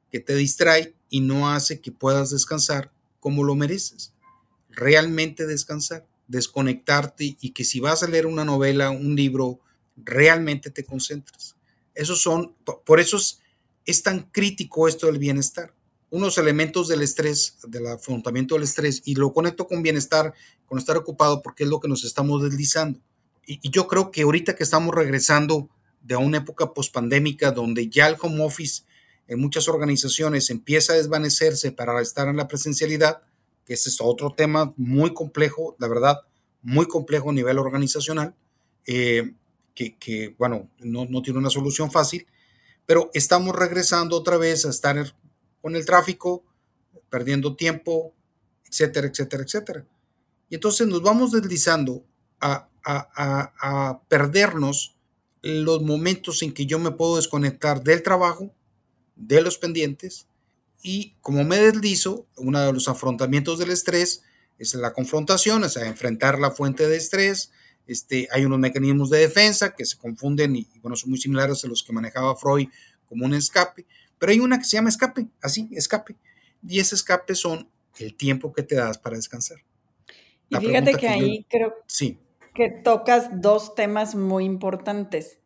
que 0.09 0.21
te 0.21 0.35
distrae 0.35 0.95
y 1.09 1.19
no 1.19 1.51
hace 1.51 1.81
que 1.81 1.91
puedas 1.91 2.29
descansar 2.29 2.93
como 3.19 3.43
lo 3.43 3.55
mereces. 3.55 4.13
Realmente 4.69 5.45
descansar, 5.45 6.07
desconectarte 6.27 7.35
y 7.39 7.51
que 7.51 7.63
si 7.63 7.79
vas 7.79 8.03
a 8.03 8.07
leer 8.07 8.25
una 8.25 8.45
novela, 8.45 8.89
un 8.91 9.15
libro, 9.15 9.59
realmente 9.97 10.69
te 10.69 10.83
concentras. 10.83 11.55
Esos 11.95 12.21
son, 12.21 12.55
por 12.85 12.99
eso 12.99 13.17
es, 13.85 14.03
tan 14.03 14.29
crítico 14.31 14.87
esto 14.87 15.07
del 15.07 15.19
bienestar. 15.19 15.73
Unos 16.13 16.37
elementos 16.37 16.87
del 16.87 17.01
estrés, 17.01 17.57
del 17.67 17.87
afrontamiento 17.87 18.53
del 18.53 18.65
estrés, 18.65 19.01
y 19.03 19.15
lo 19.15 19.33
conecto 19.33 19.65
con 19.65 19.81
bienestar, 19.81 20.35
con 20.67 20.77
estar 20.77 20.95
ocupado, 20.95 21.41
porque 21.41 21.63
es 21.63 21.69
lo 21.71 21.79
que 21.79 21.87
nos 21.87 22.03
estamos 22.03 22.43
deslizando. 22.43 22.99
Y, 23.47 23.67
yo 23.71 23.87
creo 23.87 24.11
que 24.11 24.21
ahorita 24.21 24.55
que 24.55 24.61
estamos 24.61 24.93
regresando 24.93 25.71
de 26.03 26.15
una 26.15 26.37
época 26.37 26.71
pospandémica 26.71 27.51
donde 27.51 27.89
ya 27.89 28.05
el 28.05 28.17
home 28.21 28.43
office 28.43 28.83
en 29.27 29.39
muchas 29.39 29.67
organizaciones 29.67 30.51
empieza 30.51 30.93
a 30.93 30.97
desvanecerse 30.97 31.71
para 31.71 31.99
estar 31.99 32.27
en 32.27 32.37
la 32.37 32.47
presencialidad, 32.47 33.23
que 33.65 33.73
ese 33.73 33.89
es 33.89 33.99
otro 33.99 34.35
tema 34.35 34.71
muy 34.77 35.15
complejo, 35.15 35.75
la 35.79 35.87
verdad, 35.87 36.19
muy 36.61 36.85
complejo 36.85 37.31
a 37.31 37.33
nivel 37.33 37.57
organizacional, 37.57 38.35
eh, 38.85 39.33
que, 39.73 40.35
bueno, 40.37 40.69
no, 40.77 41.05
no 41.05 41.23
tiene 41.23 41.39
una 41.39 41.49
solución 41.49 41.89
fácil, 41.89 42.27
pero 42.85 43.09
estamos 43.15 43.55
regresando 43.55 44.15
otra 44.15 44.37
vez 44.37 44.63
a 44.67 44.69
estar 44.69 45.15
con 45.63 45.77
el 45.77 45.85
tráfico, 45.85 46.43
perdiendo 47.09 47.55
tiempo, 47.55 48.13
etcétera, 48.69 49.07
etcétera, 49.07 49.43
etcétera. 49.43 49.85
Y 50.49 50.55
entonces 50.55 50.85
nos 50.87 51.01
vamos 51.01 51.31
deslizando 51.31 52.03
a, 52.41 52.67
a, 52.83 54.01
perdernos 54.09 54.97
los 55.41 55.81
momentos 55.81 56.43
en 56.43 56.53
que 56.53 56.65
yo 56.65 56.79
me 56.79 56.91
puedo 56.91 57.15
desconectar 57.15 57.81
del 57.81 58.03
trabajo, 58.03 58.53
de 59.15 59.41
los 59.41 59.57
pendientes, 59.57 60.27
y 60.81 61.15
como 61.21 61.45
me 61.45 61.57
deslizo, 61.59 62.27
uno 62.35 62.59
de 62.59 62.73
los 62.73 62.89
afrontamientos 62.89 63.57
del 63.57 63.69
estrés 63.69 64.23
es 64.59 64.73
la 64.73 64.91
confrontación, 64.91 65.69
sea, 65.69 65.87
enfrentar 65.87 66.39
la 66.39 66.51
fuente 66.51 66.89
de 66.89 66.97
estrés. 66.97 67.51
Este, 67.87 68.27
hay 68.33 68.43
unos 68.43 68.59
mecanismos 68.59 69.09
de 69.09 69.19
defensa 69.19 69.75
que 69.75 69.85
se 69.85 69.97
confunden 69.97 70.57
y, 70.57 70.67
bueno, 70.81 70.97
son 70.97 71.11
muy 71.11 71.19
similares 71.19 71.63
a 71.63 71.69
los 71.69 71.83
que 71.83 71.93
manejaba 71.93 72.35
Freud 72.35 72.67
como 73.07 73.25
un 73.25 73.33
escape, 73.33 73.85
pero 74.23 74.31
hay 74.31 74.39
una 74.39 74.57
que 74.57 74.63
se 74.63 74.77
llama 74.77 74.87
escape, 74.87 75.27
así, 75.41 75.67
escape. 75.73 76.15
Y 76.65 76.79
ese 76.79 76.95
escape 76.95 77.35
son 77.35 77.69
el 77.99 78.15
tiempo 78.15 78.53
que 78.53 78.63
te 78.63 78.75
das 78.75 78.97
para 78.97 79.17
descansar. 79.17 79.57
y 80.47 80.55
fíjate 80.55 80.93
que, 80.93 81.09
ahí 81.09 81.45
creo 81.49 81.73
sí. 81.87 82.19
que 82.55 82.69
tocas 82.69 83.41
dos 83.41 83.75
temas 83.75 84.15
muy 84.15 84.45
importantes, 84.45 85.39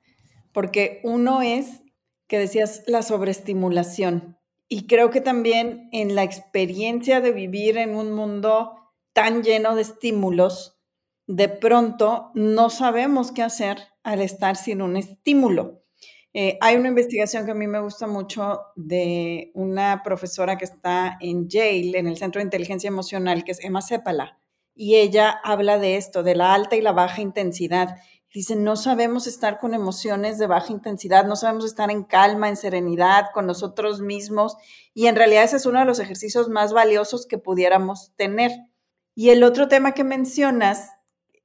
porque 0.51 1.01
uno 1.03 1.41
es 1.41 1.81
que 2.27 2.37
decías 2.37 2.83
la 2.85 3.01
sobreestimulación. 3.01 4.37
Y 4.67 4.85
creo 4.85 5.09
que 5.09 5.21
también 5.21 5.89
en 5.91 6.13
la 6.13 6.21
experiencia 6.21 7.19
de 7.19 7.31
vivir 7.31 7.79
en 7.79 7.95
un 7.95 8.11
mundo 8.11 8.93
tan 9.11 9.41
lleno 9.41 9.73
de 9.73 9.81
estímulos, 9.81 10.79
de 11.25 11.49
pronto 11.49 12.29
no 12.35 12.69
sabemos 12.69 13.31
qué 13.31 13.41
hacer 13.41 13.79
al 14.03 14.21
estar 14.21 14.55
sin 14.55 14.83
un 14.83 14.97
estímulo. 14.97 15.81
Eh, 16.33 16.57
hay 16.61 16.75
una 16.75 16.89
investigación 16.89 17.45
que 17.45 17.51
a 17.51 17.55
mí 17.55 17.67
me 17.67 17.79
gusta 17.79 18.05
mucho 18.05 18.61
de 18.75 19.51
una 19.53 20.03
profesora 20.03 20.57
que 20.57 20.65
está 20.65 21.17
en 21.19 21.47
Yale, 21.47 21.97
en 21.97 22.07
el 22.07 22.17
Centro 22.17 22.39
de 22.39 22.45
Inteligencia 22.45 22.89
Emocional, 22.89 23.43
que 23.43 23.53
es 23.53 23.63
Emma 23.63 23.81
Cepala, 23.81 24.37
y 24.75 24.95
ella 24.95 25.39
habla 25.43 25.79
de 25.79 25.97
esto, 25.97 26.23
de 26.23 26.35
la 26.35 26.53
alta 26.53 26.75
y 26.75 26.81
la 26.81 26.91
baja 26.91 27.21
intensidad. 27.21 27.95
Dice, 28.31 28.55
no 28.55 28.75
sabemos 28.75 29.25
estar 29.25 29.57
con 29.57 29.73
emociones 29.73 30.37
de 30.37 30.45
baja 30.45 30.71
intensidad, 30.71 31.25
no 31.25 31.35
sabemos 31.35 31.65
estar 31.65 31.89
en 31.89 32.03
calma, 32.03 32.49
en 32.49 32.57
serenidad, 32.57 33.27
con 33.33 33.47
nosotros 33.47 34.01
mismos, 34.01 34.57
y 34.93 35.07
en 35.07 35.15
realidad 35.15 35.45
ese 35.45 35.55
es 35.55 35.65
uno 35.65 35.79
de 35.79 35.85
los 35.85 35.99
ejercicios 35.99 36.49
más 36.49 36.73
valiosos 36.73 37.25
que 37.25 37.39
pudiéramos 37.39 38.11
tener. 38.15 38.51
Y 39.15 39.29
el 39.29 39.43
otro 39.43 39.67
tema 39.67 39.93
que 39.93 40.03
mencionas 40.03 40.91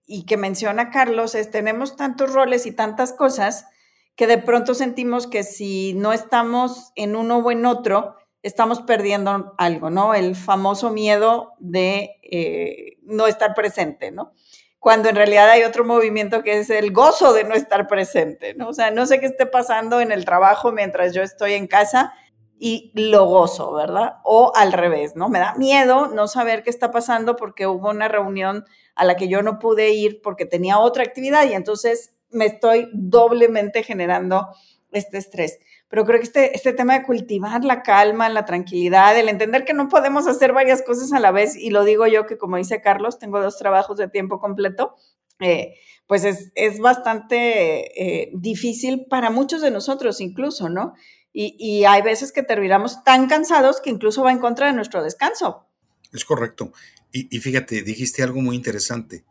y 0.04 0.26
que 0.26 0.36
menciona 0.36 0.90
Carlos 0.90 1.34
es, 1.34 1.50
tenemos 1.50 1.96
tantos 1.96 2.32
roles 2.34 2.66
y 2.66 2.72
tantas 2.72 3.14
cosas 3.14 3.66
que 4.16 4.26
de 4.26 4.38
pronto 4.38 4.74
sentimos 4.74 5.26
que 5.26 5.42
si 5.42 5.94
no 5.94 6.12
estamos 6.12 6.92
en 6.96 7.16
uno 7.16 7.38
o 7.38 7.50
en 7.50 7.66
otro, 7.66 8.16
estamos 8.42 8.80
perdiendo 8.82 9.54
algo, 9.56 9.90
¿no? 9.90 10.14
El 10.14 10.36
famoso 10.36 10.90
miedo 10.90 11.52
de 11.58 12.18
eh, 12.22 12.98
no 13.02 13.26
estar 13.26 13.54
presente, 13.54 14.10
¿no? 14.10 14.32
Cuando 14.78 15.08
en 15.08 15.16
realidad 15.16 15.48
hay 15.48 15.62
otro 15.62 15.84
movimiento 15.84 16.42
que 16.42 16.58
es 16.58 16.68
el 16.68 16.92
gozo 16.92 17.32
de 17.32 17.44
no 17.44 17.54
estar 17.54 17.86
presente, 17.86 18.54
¿no? 18.54 18.68
O 18.68 18.72
sea, 18.72 18.90
no 18.90 19.06
sé 19.06 19.20
qué 19.20 19.26
esté 19.26 19.46
pasando 19.46 20.00
en 20.00 20.10
el 20.10 20.24
trabajo 20.24 20.72
mientras 20.72 21.14
yo 21.14 21.22
estoy 21.22 21.54
en 21.54 21.68
casa 21.68 22.12
y 22.58 22.92
lo 22.94 23.26
gozo, 23.26 23.72
¿verdad? 23.72 24.14
O 24.24 24.52
al 24.54 24.72
revés, 24.72 25.14
¿no? 25.14 25.28
Me 25.28 25.38
da 25.38 25.54
miedo 25.56 26.08
no 26.08 26.26
saber 26.26 26.64
qué 26.64 26.70
está 26.70 26.90
pasando 26.90 27.36
porque 27.36 27.66
hubo 27.66 27.90
una 27.90 28.08
reunión 28.08 28.64
a 28.94 29.04
la 29.04 29.16
que 29.16 29.28
yo 29.28 29.42
no 29.42 29.58
pude 29.58 29.90
ir 29.90 30.20
porque 30.20 30.46
tenía 30.46 30.78
otra 30.78 31.04
actividad 31.04 31.48
y 31.48 31.54
entonces 31.54 32.14
me 32.32 32.46
estoy 32.46 32.88
doblemente 32.92 33.82
generando 33.82 34.48
este 34.92 35.18
estrés. 35.18 35.58
Pero 35.88 36.06
creo 36.06 36.18
que 36.18 36.24
este, 36.24 36.56
este 36.56 36.72
tema 36.72 36.98
de 36.98 37.04
cultivar 37.04 37.64
la 37.64 37.82
calma, 37.82 38.28
la 38.28 38.46
tranquilidad, 38.46 39.18
el 39.18 39.28
entender 39.28 39.64
que 39.64 39.74
no 39.74 39.88
podemos 39.88 40.26
hacer 40.26 40.52
varias 40.52 40.82
cosas 40.82 41.12
a 41.12 41.20
la 41.20 41.32
vez, 41.32 41.54
y 41.56 41.70
lo 41.70 41.84
digo 41.84 42.06
yo 42.06 42.26
que 42.26 42.38
como 42.38 42.56
dice 42.56 42.80
Carlos, 42.80 43.18
tengo 43.18 43.40
dos 43.40 43.58
trabajos 43.58 43.98
de 43.98 44.08
tiempo 44.08 44.40
completo, 44.40 44.94
eh, 45.40 45.74
pues 46.06 46.24
es, 46.24 46.50
es 46.54 46.78
bastante 46.78 48.02
eh, 48.02 48.30
difícil 48.34 49.06
para 49.08 49.30
muchos 49.30 49.60
de 49.60 49.70
nosotros 49.70 50.20
incluso, 50.20 50.68
¿no? 50.68 50.94
Y, 51.32 51.56
y 51.58 51.84
hay 51.84 52.02
veces 52.02 52.32
que 52.32 52.42
terminamos 52.42 53.04
tan 53.04 53.28
cansados 53.28 53.80
que 53.80 53.90
incluso 53.90 54.22
va 54.22 54.32
en 54.32 54.38
contra 54.38 54.66
de 54.66 54.74
nuestro 54.74 55.02
descanso. 55.02 55.66
Es 56.12 56.24
correcto. 56.24 56.72
Y, 57.10 57.34
y 57.34 57.40
fíjate, 57.40 57.82
dijiste 57.82 58.22
algo 58.22 58.40
muy 58.40 58.56
interesante. 58.56 59.24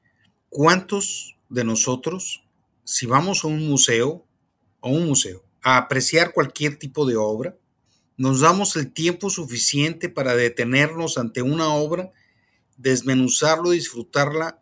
¿Cuántos 0.50 1.38
de 1.50 1.64
nosotros 1.64 2.44
si 2.84 3.06
vamos 3.06 3.44
a 3.44 3.48
un 3.48 3.68
museo, 3.68 4.26
a 4.82 4.90
un 4.90 5.06
museo, 5.06 5.44
a 5.62 5.78
apreciar 5.78 6.34
cualquier 6.34 6.78
tipo 6.78 7.06
de 7.06 7.16
obra, 7.16 7.58
nos 8.18 8.42
damos 8.42 8.76
el 8.76 8.92
tiempo 8.92 9.30
suficiente 9.30 10.10
para 10.10 10.36
detenernos 10.36 11.18
ante 11.18 11.42
una 11.42 11.74
obra, 11.74 12.12
desmenuzarlo, 12.78 13.72
disfrutarla, 13.72 14.62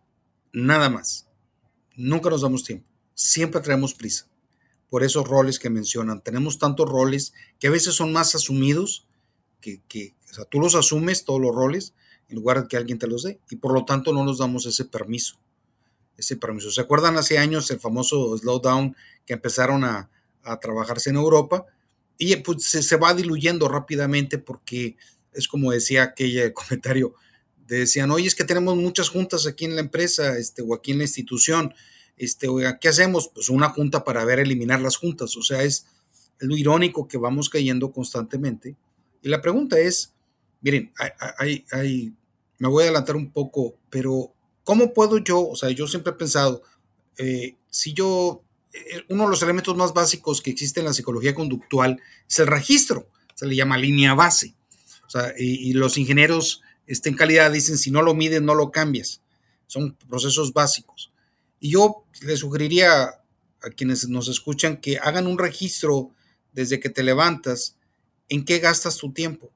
nada 0.53 0.89
más. 0.89 1.27
Nunca 1.95 2.29
nos 2.29 2.41
damos 2.41 2.63
tiempo. 2.63 2.88
Siempre 3.13 3.61
traemos 3.61 3.93
prisa. 3.93 4.27
Por 4.89 5.03
esos 5.03 5.27
roles 5.27 5.59
que 5.59 5.69
mencionan. 5.69 6.21
Tenemos 6.21 6.57
tantos 6.57 6.89
roles 6.89 7.33
que 7.59 7.67
a 7.67 7.71
veces 7.71 7.93
son 7.95 8.13
más 8.13 8.33
asumidos 8.33 9.07
que, 9.61 9.83
que 9.88 10.15
o 10.31 10.33
sea, 10.33 10.45
tú 10.45 10.59
los 10.59 10.75
asumes, 10.75 11.25
todos 11.25 11.41
los 11.41 11.53
roles, 11.53 11.93
en 12.27 12.38
lugar 12.38 12.61
de 12.61 12.67
que 12.67 12.77
alguien 12.77 12.97
te 12.97 13.07
los 13.07 13.23
dé. 13.23 13.39
Y 13.49 13.57
por 13.57 13.73
lo 13.73 13.85
tanto 13.85 14.13
no 14.13 14.23
nos 14.23 14.38
damos 14.38 14.65
ese 14.65 14.85
permiso 14.85 15.38
ese 16.19 16.35
permiso. 16.35 16.69
¿Se 16.71 16.81
acuerdan 16.81 17.17
hace 17.17 17.38
años 17.38 17.71
el 17.71 17.79
famoso 17.79 18.38
slowdown 18.38 18.95
que 19.25 19.33
empezaron 19.33 19.83
a, 19.83 20.09
trabajarse 20.61 21.11
en 21.11 21.15
Europa? 21.15 21.65
Y 22.17 22.35
pues 22.38 22.63
se, 22.63 22.95
va 22.97 23.13
diluyendo 23.13 23.67
rápidamente 23.67 24.38
porque 24.39 24.97
es 25.31 25.47
como 25.47 25.71
decía 25.71 26.03
aquel 26.03 26.53
comentario, 26.53 27.13
decían, 27.67 28.09
oye, 28.11 28.27
es 28.27 28.35
que 28.35 28.43
tenemos 28.43 28.75
muchas 28.75 29.09
juntas 29.09 29.45
aquí 29.45 29.65
en 29.65 29.75
la 29.75 29.81
empresa 29.81 30.38
este, 30.38 30.63
o 30.63 30.73
aquí 30.73 30.91
en 30.91 30.97
la 30.99 31.03
institución, 31.03 31.73
este, 32.17 32.47
oiga, 32.47 32.79
¿qué 32.79 32.89
hacemos? 32.89 33.29
Pues 33.33 33.49
una 33.49 33.69
junta 33.69 34.03
para 34.03 34.25
ver 34.25 34.39
eliminar 34.39 34.81
las 34.81 34.97
juntas, 34.97 35.38
o 35.38 35.43
sea, 35.43 35.63
es, 35.63 35.85
lo 36.39 36.55
irónico 36.55 37.07
que 37.07 37.17
vamos 37.17 37.49
cayendo 37.49 37.91
constantemente. 37.91 38.75
Y 39.21 39.29
la 39.29 39.41
pregunta 39.41 39.77
es, 39.77 40.13
miren, 40.61 40.91
hay, 41.38 41.65
hay, 41.71 42.13
me 42.57 42.69
voy 42.69 42.83
a 42.83 42.85
adelantar 42.88 43.15
un 43.15 43.31
poco, 43.31 43.75
pero 43.89 44.33
¿Cómo 44.69 44.93
puedo 44.93 45.17
yo, 45.17 45.49
o 45.49 45.55
sea, 45.55 45.71
yo 45.71 45.88
siempre 45.88 46.13
he 46.13 46.15
pensado, 46.15 46.61
eh, 47.17 47.55
si 47.71 47.91
yo, 47.91 48.43
eh, 48.71 49.03
uno 49.09 49.23
de 49.23 49.29
los 49.31 49.41
elementos 49.41 49.75
más 49.75 49.95
básicos 49.95 50.41
que 50.41 50.51
existe 50.51 50.79
en 50.79 50.85
la 50.85 50.93
psicología 50.93 51.33
conductual 51.33 51.99
es 52.29 52.38
el 52.38 52.45
registro, 52.45 53.09
se 53.33 53.47
le 53.47 53.55
llama 53.55 53.79
línea 53.79 54.13
base. 54.13 54.53
O 55.07 55.09
sea, 55.09 55.33
y, 55.35 55.73
los 55.73 55.97
ingenieros 55.97 56.61
este, 56.85 57.09
en 57.09 57.15
calidad 57.15 57.51
dicen, 57.51 57.79
si 57.79 57.89
no 57.89 58.03
lo 58.03 58.13
mides, 58.13 58.43
no 58.43 58.53
lo 58.53 58.69
cambias. 58.69 59.23
Son 59.65 59.95
procesos 60.07 60.53
básicos. 60.53 61.11
Y 61.59 61.71
yo 61.71 62.03
le 62.21 62.38
sugeriría 62.38 63.05
a 63.63 63.69
quienes 63.75 64.07
nos 64.07 64.27
escuchan 64.27 64.77
que 64.77 64.99
hagan 64.99 65.25
un 65.25 65.39
registro 65.39 66.11
desde 66.53 66.79
que 66.79 66.91
te 66.91 67.01
levantas 67.01 67.75
en 68.27 68.45
qué 68.45 68.59
gastas 68.59 68.97
tu 68.97 69.13
tiempo. 69.13 69.51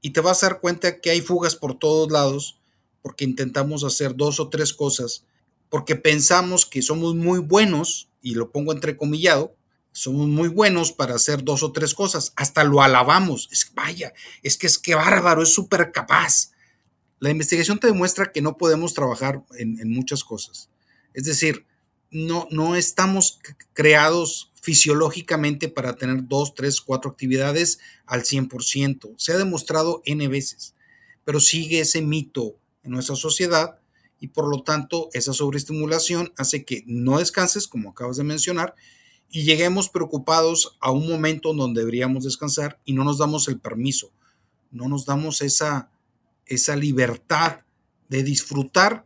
Y 0.00 0.10
te 0.10 0.20
vas 0.20 0.42
a 0.42 0.48
dar 0.48 0.60
cuenta 0.60 1.00
que 1.00 1.10
hay 1.10 1.20
fugas 1.20 1.54
por 1.54 1.78
todos 1.78 2.10
lados 2.10 2.58
porque 3.02 3.24
intentamos 3.24 3.84
hacer 3.84 4.14
dos 4.16 4.40
o 4.40 4.48
tres 4.48 4.72
cosas, 4.72 5.24
porque 5.68 5.96
pensamos 5.96 6.66
que 6.66 6.82
somos 6.82 7.14
muy 7.14 7.38
buenos, 7.38 8.08
y 8.20 8.34
lo 8.34 8.50
pongo 8.50 8.72
entrecomillado, 8.72 9.54
somos 9.92 10.28
muy 10.28 10.48
buenos 10.48 10.92
para 10.92 11.14
hacer 11.14 11.42
dos 11.44 11.62
o 11.62 11.72
tres 11.72 11.94
cosas, 11.94 12.32
hasta 12.36 12.64
lo 12.64 12.82
alabamos, 12.82 13.48
es 13.52 13.70
vaya, 13.74 14.12
es 14.42 14.56
que 14.56 14.66
es 14.66 14.78
que 14.78 14.94
bárbaro, 14.94 15.42
es 15.42 15.52
súper 15.52 15.92
capaz. 15.92 16.52
La 17.20 17.30
investigación 17.30 17.78
te 17.78 17.88
demuestra 17.88 18.30
que 18.32 18.42
no 18.42 18.56
podemos 18.56 18.94
trabajar 18.94 19.42
en, 19.56 19.80
en 19.80 19.90
muchas 19.90 20.22
cosas. 20.22 20.70
Es 21.14 21.24
decir, 21.24 21.66
no, 22.10 22.46
no 22.50 22.76
estamos 22.76 23.40
creados 23.72 24.52
fisiológicamente 24.60 25.68
para 25.68 25.96
tener 25.96 26.26
dos, 26.26 26.54
tres, 26.54 26.80
cuatro 26.80 27.10
actividades 27.10 27.78
al 28.06 28.22
100%. 28.22 29.14
Se 29.16 29.32
ha 29.32 29.38
demostrado 29.38 30.02
N 30.04 30.26
veces, 30.28 30.74
pero 31.24 31.40
sigue 31.40 31.80
ese 31.80 32.02
mito 32.02 32.56
en 32.88 32.94
nuestra 32.94 33.16
sociedad 33.16 33.78
y 34.18 34.28
por 34.28 34.48
lo 34.48 34.62
tanto 34.62 35.08
esa 35.12 35.32
sobreestimulación 35.32 36.32
hace 36.36 36.64
que 36.64 36.82
no 36.86 37.18
descanses, 37.18 37.68
como 37.68 37.90
acabas 37.90 38.16
de 38.16 38.24
mencionar, 38.24 38.74
y 39.30 39.44
lleguemos 39.44 39.88
preocupados 39.88 40.76
a 40.80 40.90
un 40.90 41.08
momento 41.08 41.52
donde 41.52 41.80
deberíamos 41.80 42.24
descansar 42.24 42.80
y 42.84 42.94
no 42.94 43.04
nos 43.04 43.18
damos 43.18 43.46
el 43.48 43.60
permiso, 43.60 44.10
no 44.70 44.88
nos 44.88 45.04
damos 45.04 45.42
esa, 45.42 45.90
esa 46.46 46.74
libertad 46.74 47.60
de 48.08 48.22
disfrutar 48.22 49.04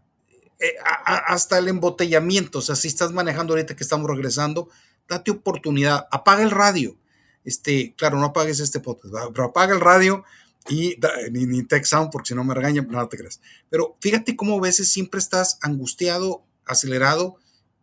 eh, 0.60 0.74
hasta 1.04 1.58
el 1.58 1.68
embotellamiento. 1.68 2.60
O 2.60 2.62
sea, 2.62 2.76
si 2.76 2.88
estás 2.88 3.12
manejando 3.12 3.52
ahorita 3.52 3.74
que 3.74 3.82
estamos 3.82 4.08
regresando, 4.08 4.68
date 5.08 5.32
oportunidad, 5.32 6.06
apaga 6.10 6.44
el 6.44 6.52
radio. 6.52 6.96
Este, 7.44 7.94
claro, 7.96 8.18
no 8.18 8.26
apagues 8.26 8.60
este 8.60 8.78
podcast, 8.78 9.12
pero 9.32 9.46
apaga 9.46 9.74
el 9.74 9.80
radio 9.80 10.24
y 10.68 10.96
ni, 11.30 11.46
ni 11.46 11.62
tech 11.64 11.84
sound 11.84 12.10
porque 12.10 12.28
si 12.28 12.34
no 12.34 12.44
me 12.44 12.54
regañan, 12.54 12.86
no 12.88 13.08
te 13.08 13.16
creas. 13.16 13.40
Pero 13.68 13.96
fíjate 14.00 14.36
cómo 14.36 14.58
a 14.58 14.60
veces 14.60 14.92
siempre 14.92 15.18
estás 15.18 15.58
angustiado, 15.62 16.44
acelerado 16.66 17.36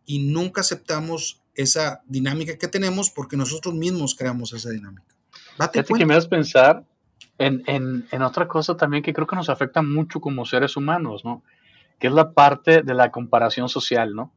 y 0.06 0.20
nunca 0.20 0.62
aceptamos 0.62 1.42
esa 1.54 2.02
dinámica 2.06 2.56
que 2.56 2.68
tenemos 2.68 3.10
porque 3.10 3.36
nosotros 3.36 3.74
mismos 3.74 4.14
creamos 4.14 4.52
esa 4.52 4.70
dinámica. 4.70 5.14
Date 5.58 5.84
que 5.84 6.06
me 6.06 6.14
das 6.14 6.26
pensar 6.26 6.84
en, 7.38 7.62
en, 7.66 8.06
en, 8.10 8.22
otra 8.22 8.48
cosa 8.48 8.76
también 8.76 9.02
que 9.02 9.12
creo 9.12 9.26
que 9.26 9.36
nos 9.36 9.50
afecta 9.50 9.82
mucho 9.82 10.20
como 10.20 10.46
seres 10.46 10.76
humanos, 10.76 11.24
¿no? 11.24 11.42
Que 11.98 12.06
es 12.06 12.12
la 12.12 12.32
parte 12.32 12.82
de 12.82 12.94
la 12.94 13.10
comparación 13.10 13.68
social, 13.68 14.14
¿no? 14.14 14.32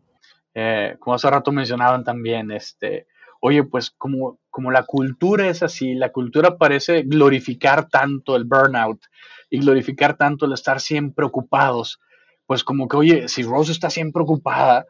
Eh, 0.54 0.98
como 1.00 1.16
hace 1.16 1.30
rato 1.30 1.52
mencionaban 1.52 2.04
también, 2.04 2.52
este, 2.52 3.08
oye, 3.46 3.66
pues 3.66 3.92
como, 3.92 4.40
como 4.50 4.72
la 4.72 4.86
cultura 4.86 5.50
es 5.50 5.64
así, 5.64 5.96
la 5.96 6.14
cultura 6.14 6.58
parece 6.58 7.04
glorificar 7.04 7.90
tanto 7.90 8.38
el 8.38 8.46
burnout 8.46 9.02
y 9.50 9.60
glorificar 9.60 10.16
tanto 10.16 10.46
el 10.46 10.54
estar 10.54 10.80
siempre 10.80 11.26
ocupados, 11.26 12.00
pues 12.46 12.64
como 12.64 12.88
que, 12.88 12.96
oye, 12.96 13.28
si 13.28 13.44
Rose 13.44 13.74
está 13.74 13.90
siempre 13.90 14.24
ocupada, 14.24 14.86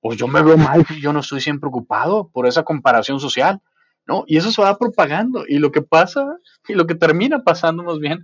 pues 0.00 0.16
yo 0.16 0.26
me 0.26 0.42
veo 0.42 0.56
mal 0.56 0.86
si 0.86 1.02
yo 1.02 1.12
no 1.12 1.20
estoy 1.20 1.42
siempre 1.42 1.68
ocupado 1.68 2.30
por 2.32 2.46
esa 2.46 2.62
comparación 2.62 3.20
social, 3.20 3.60
¿no? 4.06 4.24
Y 4.26 4.38
eso 4.38 4.50
se 4.52 4.62
va 4.62 4.78
propagando 4.78 5.44
y 5.46 5.58
lo 5.58 5.70
que 5.70 5.82
pasa 5.82 6.24
y 6.66 6.72
lo 6.72 6.86
que 6.86 6.94
termina 6.94 7.44
pasando 7.44 7.82
más 7.82 7.98
bien 7.98 8.20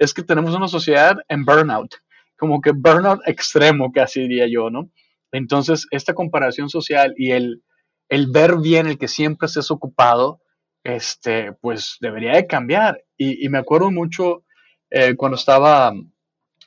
es 0.00 0.14
que 0.14 0.24
tenemos 0.24 0.52
una 0.56 0.66
sociedad 0.66 1.16
en 1.28 1.44
burnout, 1.44 1.94
como 2.36 2.60
que 2.60 2.72
burnout 2.72 3.20
extremo 3.24 3.92
casi 3.92 4.22
diría 4.22 4.48
yo, 4.50 4.68
¿no? 4.68 4.90
Entonces, 5.30 5.86
esta 5.92 6.12
comparación 6.12 6.70
social 6.70 7.14
y 7.16 7.30
el, 7.30 7.62
el 8.08 8.28
ver 8.28 8.56
bien 8.58 8.86
el 8.86 8.98
que 8.98 9.08
siempre 9.08 9.46
estés 9.46 9.70
ocupado, 9.70 10.40
este, 10.82 11.52
pues 11.52 11.96
debería 12.00 12.32
de 12.32 12.46
cambiar. 12.46 13.04
Y, 13.16 13.48
me 13.48 13.58
acuerdo 13.58 13.90
mucho 13.90 14.44
eh, 14.90 15.14
cuando 15.16 15.36
estaba 15.36 15.92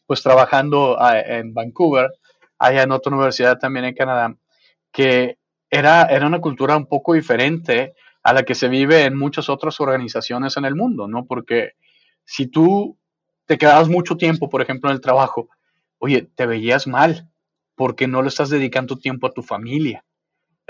pues 0.05 0.21
trabajando 0.21 0.98
en 1.01 1.53
Vancouver, 1.53 2.12
allá 2.60 2.83
en 2.83 2.91
otra 2.91 3.13
universidad 3.13 3.57
también 3.57 3.86
en 3.86 3.95
Canadá, 3.95 4.36
que 4.91 5.38
era, 5.69 6.03
era 6.03 6.27
una 6.27 6.41
cultura 6.41 6.75
un 6.75 6.86
poco 6.86 7.13
diferente 7.13 7.95
a 8.24 8.33
la 8.33 8.43
que 8.43 8.53
se 8.53 8.67
vive 8.67 9.05
en 9.05 9.17
muchas 9.17 9.50
otras 9.50 9.79
organizaciones 9.79 10.57
en 10.57 10.65
el 10.65 10.75
mundo, 10.75 11.07
¿no? 11.07 11.25
Porque 11.25 11.71
si 12.25 12.48
tú 12.48 12.98
te 13.45 13.57
quedabas 13.57 13.88
mucho 13.88 14.17
tiempo, 14.17 14.50
por 14.50 14.62
ejemplo, 14.62 14.89
en 14.89 14.95
el 14.95 15.01
trabajo, 15.01 15.50
oye, 15.98 16.29
te 16.36 16.45
veías 16.45 16.88
mal 16.88 17.29
porque 17.75 18.07
no 18.07 18.21
le 18.21 18.27
estás 18.27 18.50
dedicando 18.50 18.98
tiempo 18.98 19.27
a 19.27 19.33
tu 19.33 19.41
familia. 19.41 20.03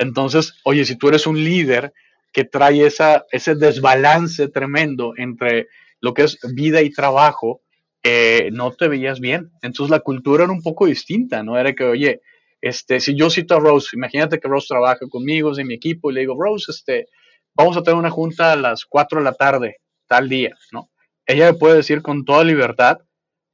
Entonces, 0.01 0.55
oye, 0.63 0.84
si 0.84 0.96
tú 0.96 1.10
eres 1.10 1.27
un 1.27 1.41
líder 1.43 1.93
que 2.34 2.43
trae 2.43 2.86
esa, 2.88 3.24
ese 3.31 3.53
desbalance 3.53 4.48
tremendo 4.48 5.13
entre 5.15 5.67
lo 6.00 6.15
que 6.15 6.24
es 6.24 6.39
vida 6.55 6.81
y 6.81 6.89
trabajo, 6.89 7.62
eh, 8.01 8.50
no 8.51 8.72
te 8.72 8.88
veías 8.88 9.20
bien. 9.20 9.51
Entonces 9.62 9.91
la 9.91 10.00
cultura 10.00 10.46
era 10.46 10.51
un 10.51 10.63
poco 10.63 10.88
distinta, 10.88 11.43
¿no? 11.43 11.55
Era 11.55 11.74
que, 11.74 11.84
oye, 11.84 12.22
este, 12.62 13.00
si 13.00 13.15
yo 13.15 13.29
cito 13.29 13.55
a 13.55 13.60
Rose, 13.60 13.89
imagínate 13.96 14.39
que 14.39 14.48
Rose 14.48 14.67
trabaja 14.70 15.08
conmigo, 15.08 15.51
es 15.51 15.58
de 15.58 15.65
mi 15.65 15.75
equipo, 15.75 16.10
y 16.10 16.15
le 16.15 16.22
digo, 16.22 16.36
Rose, 16.41 16.72
este, 16.72 17.08
vamos 17.53 17.77
a 17.77 17.84
tener 17.84 18.00
una 18.00 18.10
junta 18.10 18.53
a 18.53 18.55
las 18.55 18.86
4 18.86 19.20
de 19.20 19.24
la 19.24 19.34
tarde, 19.34 19.77
tal 20.08 20.29
día, 20.29 20.55
¿no? 20.72 20.89
Ella 21.27 21.51
me 21.51 21.58
puede 21.60 21.75
decir 21.75 22.01
con 22.01 22.25
toda 22.25 22.43
libertad, 22.43 22.98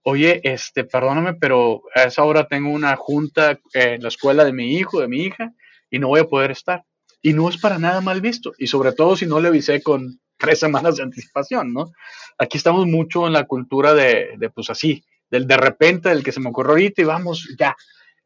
oye, 0.03 0.39
este, 0.43 0.85
perdóname, 0.85 1.33
pero 1.33 1.81
a 1.93 2.03
esa 2.03 2.23
hora 2.23 2.47
tengo 2.47 2.69
una 2.69 2.95
junta 2.95 3.59
en 3.73 4.01
la 4.01 4.07
escuela 4.07 4.45
de 4.45 4.53
mi 4.53 4.77
hijo, 4.77 5.01
de 5.01 5.09
mi 5.09 5.23
hija, 5.23 5.53
y 5.89 5.99
no 5.99 6.07
voy 6.07 6.21
a 6.21 6.27
poder 6.27 6.51
estar. 6.51 6.83
Y 7.21 7.33
no 7.33 7.49
es 7.49 7.57
para 7.57 7.79
nada 7.79 8.01
mal 8.01 8.21
visto, 8.21 8.53
y 8.57 8.67
sobre 8.67 8.93
todo 8.93 9.15
si 9.15 9.25
no 9.25 9.39
le 9.39 9.47
avisé 9.49 9.81
con 9.81 10.19
tres 10.37 10.59
semanas 10.59 10.97
de 10.97 11.03
anticipación, 11.03 11.73
¿no? 11.73 11.91
Aquí 12.37 12.57
estamos 12.57 12.85
mucho 12.85 13.25
en 13.25 13.33
la 13.33 13.45
cultura 13.45 13.93
de, 13.93 14.35
de 14.37 14.49
pues 14.49 14.69
así, 14.69 15.03
del 15.29 15.47
de 15.47 15.57
repente, 15.57 16.09
del 16.09 16.23
que 16.23 16.31
se 16.31 16.39
me 16.39 16.49
ocurrió 16.49 16.71
ahorita 16.71 17.01
y 17.01 17.05
vamos, 17.05 17.55
ya, 17.57 17.75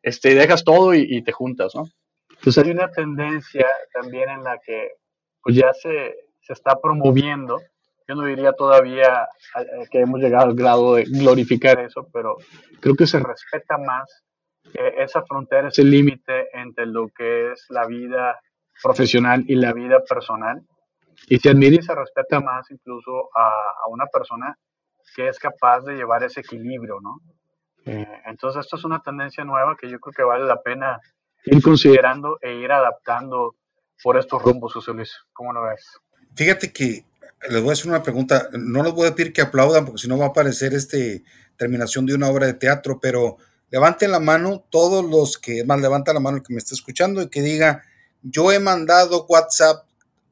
este, 0.01 0.35
dejas 0.35 0.63
todo 0.63 0.93
y, 0.93 1.21
te 1.21 1.31
juntas, 1.31 1.73
¿no? 1.75 1.89
Pues 2.43 2.57
hay 2.57 2.71
una 2.71 2.89
tendencia 2.91 3.67
también 3.93 4.29
en 4.29 4.43
la 4.43 4.57
que 4.59 4.89
pues 5.43 5.55
ya 5.55 5.71
se, 5.73 6.15
se 6.41 6.53
está 6.53 6.79
promoviendo, 6.79 7.59
yo 8.07 8.15
no 8.15 8.25
diría 8.25 8.53
todavía 8.53 9.27
eh, 9.57 9.87
que 9.91 10.01
hemos 10.01 10.19
llegado 10.19 10.45
al 10.45 10.55
grado 10.55 10.95
de 10.95 11.03
glorificar 11.03 11.79
eso, 11.79 12.07
pero 12.11 12.37
creo 12.79 12.95
que 12.95 13.07
se 13.07 13.19
respeta 13.19 13.77
más 13.77 14.23
esa 14.73 15.23
frontera, 15.23 15.69
ese 15.69 15.83
límite 15.83 16.47
entre 16.53 16.85
lo 16.85 17.07
que 17.09 17.51
es 17.51 17.65
la 17.69 17.85
vida 17.87 18.39
profesional 18.81 19.43
y 19.47 19.55
la 19.55 19.73
vida 19.73 20.03
personal. 20.03 20.61
Y 21.27 21.37
se 21.39 21.49
admira 21.49 21.75
y 21.75 21.81
se 21.81 21.93
respeta 21.93 22.39
más 22.39 22.69
incluso 22.71 23.29
a, 23.35 23.49
a 23.85 23.89
una 23.89 24.05
persona 24.07 24.57
que 25.15 25.27
es 25.27 25.39
capaz 25.39 25.81
de 25.81 25.95
llevar 25.95 26.23
ese 26.23 26.39
equilibrio, 26.39 26.99
¿no? 27.01 27.19
Eh, 27.85 28.07
entonces, 28.25 28.61
esto 28.61 28.77
es 28.77 28.83
una 28.83 29.01
tendencia 29.01 29.43
nueva 29.43 29.75
que 29.79 29.89
yo 29.89 29.99
creo 29.99 30.13
que 30.13 30.23
vale 30.23 30.45
la 30.45 30.61
pena 30.61 30.99
ir 31.45 31.61
considerando 31.61 32.37
e 32.41 32.53
ir 32.53 32.71
adaptando 32.71 33.55
por 34.03 34.17
estos 34.17 34.41
rumbos, 34.41 34.73
José 34.73 34.93
Luis. 34.93 35.15
¿Cómo 35.33 35.53
lo 35.53 35.63
ves? 35.63 35.99
Fíjate 36.35 36.71
que 36.71 37.05
les 37.49 37.61
voy 37.61 37.71
a 37.71 37.73
hacer 37.73 37.89
una 37.89 38.03
pregunta. 38.03 38.49
No 38.53 38.83
les 38.83 38.93
voy 38.93 39.07
a 39.07 39.15
pedir 39.15 39.33
que 39.33 39.41
aplaudan 39.41 39.85
porque 39.85 40.01
si 40.01 40.07
no 40.07 40.17
va 40.17 40.27
a 40.27 40.33
parecer 40.33 40.73
este 40.73 41.23
terminación 41.57 42.05
de 42.05 42.15
una 42.15 42.29
obra 42.29 42.47
de 42.47 42.53
teatro, 42.53 42.99
pero 42.99 43.37
levanten 43.71 44.11
la 44.11 44.19
mano 44.19 44.63
todos 44.69 45.03
los 45.03 45.37
que, 45.37 45.63
más 45.63 45.81
levanta 45.81 46.13
la 46.13 46.19
mano 46.19 46.37
el 46.37 46.43
que 46.43 46.53
me 46.53 46.59
está 46.59 46.75
escuchando 46.75 47.21
y 47.21 47.29
que 47.29 47.41
diga, 47.41 47.83
yo 48.21 48.51
he 48.51 48.59
mandado 48.59 49.25
WhatsApp 49.27 49.85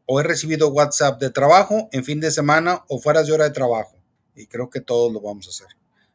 o 0.06 0.20
he 0.20 0.24
recibido 0.24 0.70
WhatsApp 0.70 1.20
de 1.20 1.30
trabajo 1.32 1.90
en 1.92 2.04
fin 2.04 2.20
de 2.20 2.32
semana 2.32 2.84
o 2.88 3.00
fuera 3.00 3.24
de 3.24 3.32
hora 3.32 3.46
de 3.46 3.52
trabajo. 3.52 3.96
Y 4.36 4.46
creo 4.48 4.70
que 4.70 4.82
todos 4.82 5.12
lo 5.12 5.22
vamos 5.22 5.48
a 5.48 5.50
hacer. 5.50 5.68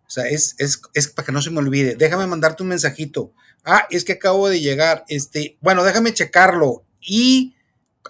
O 0.06 0.10
sea, 0.10 0.28
es, 0.28 0.54
es, 0.58 0.80
es, 0.92 1.08
para 1.08 1.26
que 1.26 1.32
no 1.32 1.40
se 1.40 1.50
me 1.50 1.58
olvide. 1.58 1.96
Déjame 1.96 2.26
mandarte 2.26 2.62
un 2.62 2.68
mensajito. 2.68 3.32
Ah, 3.64 3.86
es 3.90 4.04
que 4.04 4.12
acabo 4.12 4.48
de 4.48 4.60
llegar. 4.60 5.04
Este, 5.08 5.56
bueno, 5.60 5.82
déjame 5.82 6.12
checarlo. 6.12 6.84
Y 7.00 7.54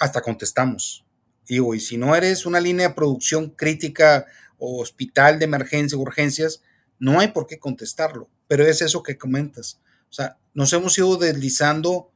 hasta 0.00 0.20
contestamos. 0.20 1.04
Digo, 1.46 1.74
y 1.74 1.80
si 1.80 1.96
no 1.96 2.16
eres 2.16 2.46
una 2.46 2.60
línea 2.60 2.88
de 2.88 2.94
producción 2.94 3.50
crítica 3.50 4.26
o 4.58 4.80
hospital 4.80 5.38
de 5.38 5.44
emergencia, 5.44 5.98
urgencias, 5.98 6.62
no 6.98 7.20
hay 7.20 7.28
por 7.28 7.46
qué 7.46 7.58
contestarlo. 7.58 8.28
Pero 8.46 8.64
es 8.66 8.82
eso 8.82 9.02
que 9.02 9.18
comentas. 9.18 9.80
O 10.10 10.12
sea, 10.12 10.38
nos 10.54 10.72
hemos 10.72 10.96
ido 10.96 11.16
deslizando 11.16 12.10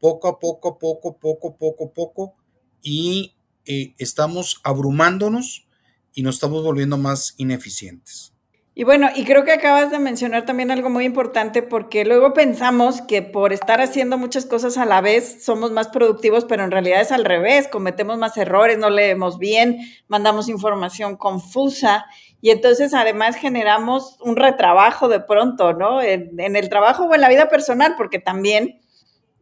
poco 0.00 0.28
a 0.28 0.38
poco, 0.38 0.78
poco, 0.78 1.16
poco, 1.18 1.56
poco, 1.56 1.92
poco, 1.92 2.34
y 2.82 3.34
eh, 3.64 3.94
estamos 3.96 4.60
abrumándonos 4.62 5.66
y 6.12 6.22
nos 6.22 6.36
estamos 6.36 6.62
volviendo 6.62 6.98
más 6.98 7.34
ineficientes. 7.38 8.33
Y 8.76 8.82
bueno, 8.82 9.08
y 9.14 9.24
creo 9.24 9.44
que 9.44 9.52
acabas 9.52 9.92
de 9.92 10.00
mencionar 10.00 10.46
también 10.46 10.72
algo 10.72 10.90
muy 10.90 11.04
importante 11.04 11.62
porque 11.62 12.04
luego 12.04 12.32
pensamos 12.32 13.00
que 13.02 13.22
por 13.22 13.52
estar 13.52 13.80
haciendo 13.80 14.18
muchas 14.18 14.46
cosas 14.46 14.76
a 14.78 14.84
la 14.84 15.00
vez 15.00 15.44
somos 15.44 15.70
más 15.70 15.86
productivos, 15.88 16.44
pero 16.44 16.64
en 16.64 16.72
realidad 16.72 17.00
es 17.00 17.12
al 17.12 17.24
revés, 17.24 17.68
cometemos 17.68 18.18
más 18.18 18.36
errores, 18.36 18.76
no 18.76 18.90
leemos 18.90 19.38
bien, 19.38 19.78
mandamos 20.08 20.48
información 20.48 21.16
confusa 21.16 22.06
y 22.40 22.50
entonces 22.50 22.94
además 22.94 23.36
generamos 23.36 24.18
un 24.20 24.34
retrabajo 24.34 25.06
de 25.06 25.20
pronto, 25.20 25.72
¿no? 25.72 26.02
En, 26.02 26.38
el 26.40 26.68
trabajo 26.68 27.04
o 27.04 27.14
en 27.14 27.20
la 27.20 27.28
vida 27.28 27.48
personal, 27.48 27.94
porque 27.96 28.18
también 28.18 28.80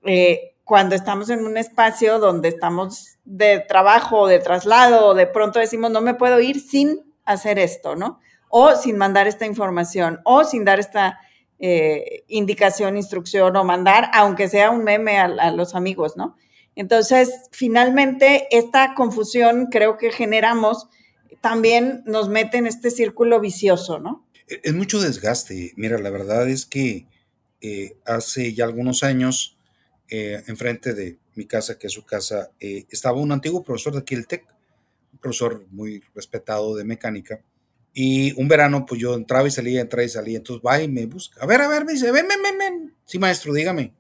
eh, 0.04 0.56
cuando 0.62 0.94
estamos 0.94 1.30
en 1.30 1.46
un 1.46 1.56
espacio 1.56 2.18
donde 2.18 2.48
estamos 2.48 3.16
de 3.24 3.60
trabajo 3.60 4.26
de 4.26 4.40
traslado, 4.40 5.14
de 5.14 5.26
pronto 5.26 5.58
decimos, 5.58 5.90
no 5.90 6.02
me 6.02 6.14
puedo 6.14 6.38
ir 6.38 6.60
sin 6.60 7.00
hacer 7.24 7.58
esto, 7.58 7.96
¿no? 7.96 8.20
O 8.54 8.76
sin 8.76 8.98
mandar 8.98 9.26
esta 9.28 9.46
información 9.46 10.20
o 10.24 10.44
sin 10.44 10.66
dar 10.66 10.78
esta 10.78 11.18
eh, 11.58 12.24
indicación, 12.28 12.98
instrucción 12.98 13.56
o 13.56 13.64
mandar, 13.64 14.10
aunque 14.12 14.46
sea 14.46 14.70
un 14.70 14.84
meme 14.84 15.16
a, 15.16 15.50
los 15.52 15.74
amigos, 15.74 16.18
¿no? 16.18 16.36
Entonces, 16.76 17.30
finalmente, 17.50 18.48
esta 18.50 18.92
confusión 18.94 19.68
creo 19.70 19.96
que 19.96 20.12
generamos 20.12 20.86
también 21.40 22.02
nos 22.04 22.28
mete 22.28 22.58
en 22.58 22.66
este 22.66 22.90
círculo 22.90 23.40
vicioso, 23.40 23.98
¿no? 23.98 24.28
E, 24.46 24.60
es 24.62 24.74
mucho 24.74 25.00
desgaste. 25.00 25.72
Mira, 25.76 25.96
la 25.96 26.10
verdad 26.10 26.46
es 26.46 26.66
que 26.66 27.06
eh, 27.62 27.96
hace 28.04 28.52
ya 28.52 28.64
algunos 28.64 29.02
años, 29.02 29.56
eh, 30.10 30.42
enfrente 30.46 30.92
de 30.92 31.16
mi 31.36 31.46
casa, 31.46 31.78
que 31.78 31.86
es 31.86 31.92
su 31.94 32.04
casa, 32.04 32.50
estaba 32.60 33.18
un 33.18 33.32
antiguo 33.32 33.62
profesor 33.62 33.94
de 33.94 34.00
aquí 34.00 34.14
el 34.14 34.26
TEC, 34.26 34.44
un 35.14 35.18
profesor 35.20 35.64
muy 35.70 36.02
respetado 36.14 36.76
de 36.76 36.84
mecánica, 36.84 37.40
y 37.94 38.32
un 38.40 38.48
verano, 38.48 38.86
pues 38.86 39.00
yo 39.00 39.14
entraba 39.14 39.46
y 39.46 39.50
salía, 39.50 39.80
entraba 39.80 40.04
y 40.04 40.08
salía. 40.08 40.38
Entonces 40.38 40.64
va 40.66 40.80
y 40.80 40.88
me 40.88 41.06
busca. 41.06 41.42
A 41.42 41.46
ver, 41.46 41.60
a 41.60 41.68
ver, 41.68 41.84
me 41.84 41.92
dice, 41.92 42.10
ven, 42.10 42.26
ven, 42.26 42.42
ven, 42.42 42.58
ven. 42.58 42.94
Sí, 43.04 43.18
maestro, 43.18 43.52
dígame. 43.52 43.92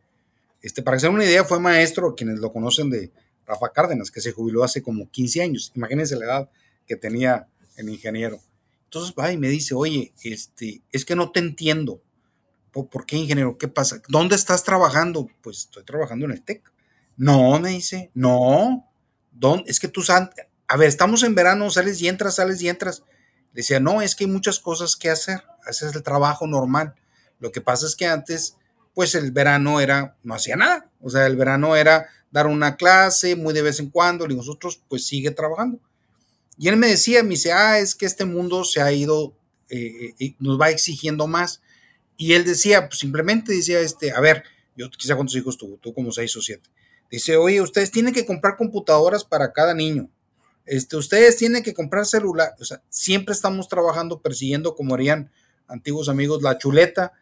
Este, 0.62 0.82
para 0.82 0.96
hacer 0.96 1.10
una 1.10 1.24
idea, 1.24 1.44
fue 1.44 1.60
maestro, 1.60 2.14
quienes 2.14 2.38
lo 2.38 2.52
conocen 2.52 2.88
de 2.88 3.10
Rafa 3.46 3.70
Cárdenas, 3.72 4.10
que 4.10 4.20
se 4.20 4.32
jubiló 4.32 4.64
hace 4.64 4.82
como 4.82 5.10
15 5.10 5.42
años. 5.42 5.72
Imagínense 5.74 6.16
la 6.16 6.24
edad 6.24 6.50
que 6.86 6.96
tenía 6.96 7.48
el 7.76 7.88
ingeniero. 7.88 8.40
Entonces 8.84 9.14
va 9.18 9.32
y 9.32 9.36
me 9.36 9.48
dice, 9.48 9.74
oye, 9.74 10.12
este, 10.22 10.82
es 10.92 11.04
que 11.04 11.16
no 11.16 11.30
te 11.30 11.40
entiendo. 11.40 12.00
¿Por, 12.72 13.04
qué, 13.04 13.16
ingeniero? 13.16 13.58
¿Qué 13.58 13.68
pasa? 13.68 14.00
¿Dónde 14.08 14.34
estás 14.34 14.64
trabajando? 14.64 15.28
Pues 15.42 15.58
estoy 15.58 15.84
trabajando 15.84 16.24
en 16.24 16.32
el 16.32 16.42
TEC. 16.42 16.62
No, 17.16 17.58
me 17.60 17.70
dice, 17.70 18.10
no, 18.14 18.90
Don, 19.30 19.62
es 19.66 19.78
que 19.78 19.88
tú, 19.88 20.02
a 20.08 20.76
ver, 20.76 20.88
estamos 20.88 21.22
en 21.22 21.34
verano, 21.34 21.68
sales 21.70 22.00
y 22.00 22.08
entras, 22.08 22.36
sales 22.36 22.62
y 22.62 22.68
entras. 22.68 23.02
Decía, 23.52 23.80
no, 23.80 24.02
es 24.02 24.14
que 24.14 24.24
hay 24.24 24.30
muchas 24.30 24.58
cosas 24.58 24.96
que 24.96 25.10
hacer, 25.10 25.42
haces 25.66 25.94
el 25.94 26.02
trabajo 26.02 26.46
normal. 26.46 26.94
Lo 27.38 27.52
que 27.52 27.60
pasa 27.60 27.86
es 27.86 27.96
que 27.96 28.06
antes, 28.06 28.56
pues 28.94 29.14
el 29.14 29.30
verano 29.30 29.80
era, 29.80 30.16
no 30.22 30.34
hacía 30.34 30.56
nada. 30.56 30.90
O 31.00 31.10
sea, 31.10 31.26
el 31.26 31.36
verano 31.36 31.76
era 31.76 32.08
dar 32.30 32.46
una 32.46 32.76
clase 32.76 33.36
muy 33.36 33.52
de 33.52 33.62
vez 33.62 33.78
en 33.80 33.90
cuando, 33.90 34.26
y 34.26 34.34
nosotros, 34.34 34.80
pues 34.88 35.06
sigue 35.06 35.30
trabajando. 35.30 35.78
Y 36.58 36.68
él 36.68 36.76
me 36.76 36.88
decía, 36.88 37.22
me 37.22 37.30
dice, 37.30 37.52
ah, 37.52 37.78
es 37.78 37.94
que 37.94 38.06
este 38.06 38.24
mundo 38.24 38.64
se 38.64 38.80
ha 38.80 38.92
ido, 38.92 39.34
eh, 39.68 40.14
eh, 40.18 40.34
nos 40.38 40.60
va 40.60 40.70
exigiendo 40.70 41.26
más. 41.26 41.60
Y 42.16 42.34
él 42.34 42.44
decía, 42.44 42.88
pues 42.88 43.00
simplemente 43.00 43.52
decía, 43.52 43.80
este, 43.80 44.12
a 44.12 44.20
ver, 44.20 44.44
yo 44.76 44.90
quizá 44.90 45.14
cuántos 45.14 45.36
hijos 45.36 45.58
tuvo, 45.58 45.76
tú 45.76 45.92
como 45.92 46.12
seis 46.12 46.36
o 46.36 46.40
siete. 46.40 46.68
Dice, 47.10 47.36
oye, 47.36 47.60
ustedes 47.60 47.90
tienen 47.90 48.14
que 48.14 48.24
comprar 48.24 48.56
computadoras 48.56 49.24
para 49.24 49.52
cada 49.52 49.74
niño. 49.74 50.08
Este, 50.64 50.96
ustedes 50.96 51.36
tienen 51.36 51.62
que 51.62 51.74
comprar 51.74 52.06
celular. 52.06 52.54
O 52.60 52.64
sea, 52.64 52.82
siempre 52.88 53.34
estamos 53.34 53.68
trabajando, 53.68 54.20
persiguiendo, 54.20 54.74
como 54.74 54.94
harían 54.94 55.30
antiguos 55.66 56.08
amigos, 56.08 56.42
la 56.42 56.58
chuleta. 56.58 57.12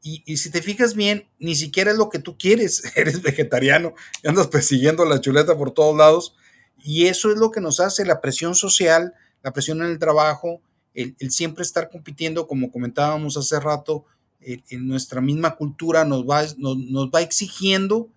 Y, 0.00 0.36
si 0.36 0.50
te 0.50 0.62
fijas 0.62 0.94
bien, 0.94 1.28
ni 1.38 1.54
siquiera 1.54 1.90
es 1.90 1.98
lo 1.98 2.08
que 2.08 2.18
tú 2.18 2.38
quieres. 2.38 2.82
Eres 2.96 3.20
vegetariano 3.20 3.94
y 4.22 4.28
andas 4.28 4.46
persiguiendo 4.46 5.04
la 5.04 5.20
chuleta 5.20 5.56
por 5.56 5.72
todos 5.72 5.96
lados. 5.96 6.34
Y 6.78 7.06
eso 7.06 7.30
es 7.30 7.38
lo 7.38 7.50
que 7.50 7.60
nos 7.60 7.80
hace 7.80 8.04
la 8.04 8.20
presión 8.20 8.54
social, 8.54 9.14
la 9.42 9.52
presión 9.52 9.82
en 9.82 9.88
el 9.88 9.98
trabajo, 9.98 10.62
el, 10.94 11.14
siempre 11.30 11.62
estar 11.62 11.90
compitiendo, 11.90 12.46
como 12.46 12.70
comentábamos 12.70 13.36
hace 13.36 13.60
rato, 13.60 14.04
en 14.40 14.86
nuestra 14.86 15.20
misma 15.20 15.56
cultura 15.56 16.04
nos 16.04 16.24
va, 16.24 16.44
nos 16.56 17.10
va 17.10 17.20
exigiendo 17.20 18.08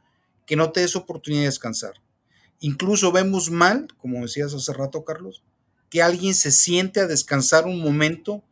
que 0.46 0.56
no 0.56 0.72
te 0.72 0.82
des 0.82 0.96
oportunidad 0.96 1.41
de 1.41 1.48
descansar. 1.48 1.94
Incluso 2.62 3.12
vemos 3.12 3.52
mal, 3.52 3.88
como 3.97 4.21
decías 4.21 4.54
hace 4.54 4.71
rato, 4.71 5.04
Carlos, 5.04 5.43
que 5.89 6.02
alguien 6.02 6.34
se 6.34 6.52
siente 6.52 7.02
a 7.02 7.08
descansar 7.08 7.65
un 7.65 7.82
momento 7.82 8.43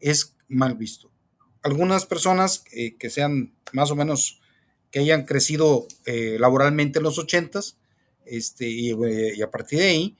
es 0.00 0.34
mal 0.48 0.76
visto. 0.76 1.10
Algunas 1.62 2.06
personas 2.06 2.64
que 2.98 3.10
sean 3.10 3.52
más 3.72 3.90
o 3.90 3.96
menos, 3.96 4.40
que 4.90 5.00
hayan 5.00 5.24
crecido 5.24 5.86
eh, 6.06 6.36
laboralmente 6.38 6.98
en 6.98 7.04
los 7.04 7.18
ochentas, 7.18 7.76
este, 8.24 8.68
y, 8.68 8.92
a 9.42 9.50
partir 9.50 9.78
de 9.80 9.88
ahí, 9.88 10.16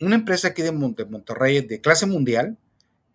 una 0.00 0.14
empresa 0.14 0.48
aquí 0.48 0.62
de, 0.62 0.72
Monterrey 0.72 1.60
de 1.60 1.80
clase 1.80 2.06
mundial, 2.06 2.58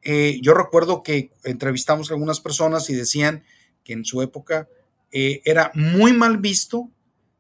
eh, 0.01 0.39
yo 0.41 0.53
recuerdo 0.53 1.03
que 1.03 1.31
entrevistamos 1.43 2.09
a 2.09 2.13
algunas 2.13 2.39
personas 2.39 2.89
y 2.89 2.95
decían 2.95 3.43
que 3.83 3.93
en 3.93 4.05
su 4.05 4.21
época 4.21 4.69
eh, 5.11 5.41
era 5.45 5.71
muy 5.73 6.13
mal 6.13 6.37
visto 6.37 6.91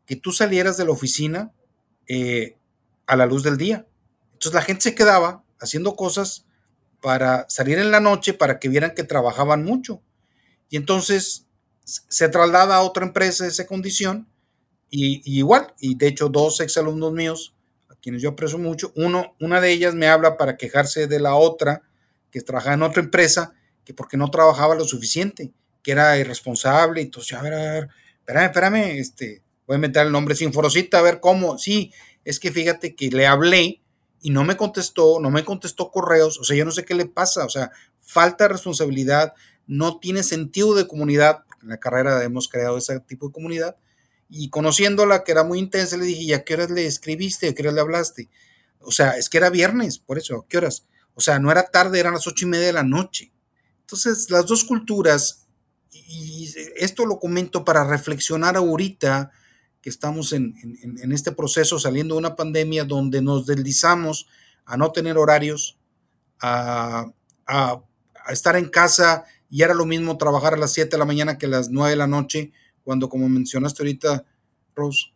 que 0.05 0.15
tú 0.15 0.31
salieras 0.31 0.77
de 0.77 0.85
la 0.85 0.91
oficina 0.91 1.51
eh, 2.07 2.57
a 3.07 3.15
la 3.15 3.25
luz 3.25 3.43
del 3.43 3.57
día. 3.57 3.85
Entonces 4.33 4.53
la 4.53 4.61
gente 4.61 4.83
se 4.83 4.95
quedaba 4.95 5.43
haciendo 5.59 5.95
cosas 5.95 6.45
para 7.01 7.45
salir 7.49 7.77
en 7.77 7.91
la 7.91 7.99
noche 7.99 8.33
para 8.33 8.59
que 8.59 8.69
vieran 8.69 8.93
que 8.95 9.03
trabajaban 9.03 9.63
mucho. 9.63 10.01
Y 10.69 10.77
entonces 10.77 11.45
se 11.83 12.29
traslada 12.29 12.75
a 12.75 12.81
otra 12.81 13.05
empresa 13.05 13.45
esa 13.45 13.67
condición 13.67 14.27
y, 14.89 15.21
igual, 15.37 15.73
y 15.79 15.95
de 15.95 16.07
hecho 16.07 16.29
dos 16.29 16.59
exalumnos 16.61 17.13
míos, 17.13 17.55
a 17.89 17.95
quienes 17.95 18.21
yo 18.21 18.29
aprecio 18.29 18.57
mucho, 18.57 18.91
uno, 18.95 19.35
una 19.39 19.61
de 19.61 19.71
ellas 19.71 19.93
me 19.93 20.07
habla 20.07 20.37
para 20.37 20.57
quejarse 20.57 21.07
de 21.07 21.19
la 21.19 21.35
otra, 21.35 21.83
que 22.31 22.41
trabajaba 22.41 22.75
en 22.75 22.83
otra 22.83 23.03
empresa, 23.03 23.53
que 23.83 23.93
porque 23.93 24.17
no 24.17 24.31
trabajaba 24.31 24.75
lo 24.75 24.85
suficiente, 24.85 25.51
que 25.83 25.91
era 25.91 26.17
irresponsable, 26.17 27.01
entonces, 27.01 27.37
a 27.37 27.41
ver, 27.41 27.53
a 27.53 27.57
ver, 27.57 27.89
espérame, 28.19 28.45
espérame, 28.45 28.99
este, 28.99 29.41
voy 29.67 29.75
a 29.75 29.77
inventar 29.77 30.05
el 30.05 30.11
nombre 30.11 30.35
sin 30.35 30.53
forosita, 30.53 30.99
a 30.99 31.01
ver 31.01 31.19
cómo. 31.19 31.57
Sí, 31.57 31.91
es 32.23 32.39
que 32.39 32.51
fíjate 32.51 32.95
que 32.95 33.09
le 33.09 33.27
hablé 33.27 33.81
y 34.21 34.31
no 34.31 34.43
me 34.43 34.57
contestó, 34.57 35.19
no 35.19 35.29
me 35.29 35.45
contestó 35.45 35.91
correos, 35.91 36.39
o 36.39 36.43
sea, 36.43 36.57
yo 36.57 36.65
no 36.65 36.71
sé 36.71 36.83
qué 36.83 36.95
le 36.95 37.05
pasa, 37.05 37.45
o 37.45 37.49
sea, 37.49 37.71
falta 37.99 38.45
de 38.45 38.53
responsabilidad, 38.53 39.33
no 39.67 39.99
tiene 39.99 40.23
sentido 40.23 40.73
de 40.73 40.87
comunidad, 40.87 41.43
en 41.61 41.69
la 41.69 41.79
carrera 41.79 42.23
hemos 42.23 42.47
creado 42.47 42.77
ese 42.77 42.99
tipo 43.01 43.27
de 43.27 43.33
comunidad, 43.33 43.75
y 44.29 44.49
conociéndola, 44.49 45.23
que 45.23 45.31
era 45.31 45.43
muy 45.43 45.59
intensa, 45.59 45.97
le 45.97 46.05
dije, 46.05 46.23
¿y 46.23 46.33
a 46.33 46.43
qué 46.43 46.55
horas 46.55 46.71
le 46.71 46.87
escribiste? 46.87 47.49
¿A 47.49 47.53
qué 47.53 47.61
horas 47.61 47.75
le 47.75 47.81
hablaste? 47.81 48.29
O 48.79 48.91
sea, 48.91 49.11
es 49.11 49.29
que 49.29 49.37
era 49.37 49.51
viernes, 49.51 49.99
por 49.99 50.17
eso, 50.17 50.37
¿a 50.37 50.47
qué 50.47 50.57
horas? 50.57 50.87
O 51.13 51.21
sea, 51.21 51.37
no 51.39 51.51
era 51.51 51.69
tarde, 51.69 51.99
eran 51.99 52.13
las 52.13 52.25
ocho 52.25 52.45
y 52.45 52.49
media 52.49 52.65
de 52.65 52.73
la 52.73 52.83
noche. 52.83 53.31
Entonces, 53.81 54.31
las 54.31 54.47
dos 54.47 54.63
culturas, 54.63 55.47
y 55.91 56.51
esto 56.77 57.05
lo 57.05 57.19
comento 57.19 57.63
para 57.63 57.83
reflexionar 57.83 58.57
ahorita, 58.57 59.31
que 59.85 59.91
estamos 59.91 60.33
en, 60.33 60.55
este 61.11 61.31
proceso 61.31 61.77
saliendo 61.77 62.15
de 62.15 62.17
una 62.17 62.35
pandemia 62.35 62.85
donde 62.85 63.21
nos 63.21 63.45
deslizamos 63.45 64.25
a 64.65 64.77
no 64.77 64.91
tener 64.91 65.15
horarios, 65.15 65.77
a, 66.41 67.05
estar 68.29 68.55
en 68.55 68.67
casa 68.69 69.25
y 69.47 69.61
era 69.61 69.75
lo 69.75 69.85
mismo 69.85 70.17
trabajar 70.17 70.55
a 70.55 70.57
las 70.57 70.73
7 70.73 70.89
de 70.89 70.97
la 70.97 71.05
mañana 71.05 71.37
que 71.37 71.45
a 71.45 71.49
las 71.49 71.69
9 71.69 71.91
de 71.91 71.97
la 71.97 72.07
noche, 72.07 72.51
cuando 72.83 73.09
como 73.09 73.29
mencionaste 73.29 73.83
ahorita, 73.83 74.25
Rose, 74.73 75.13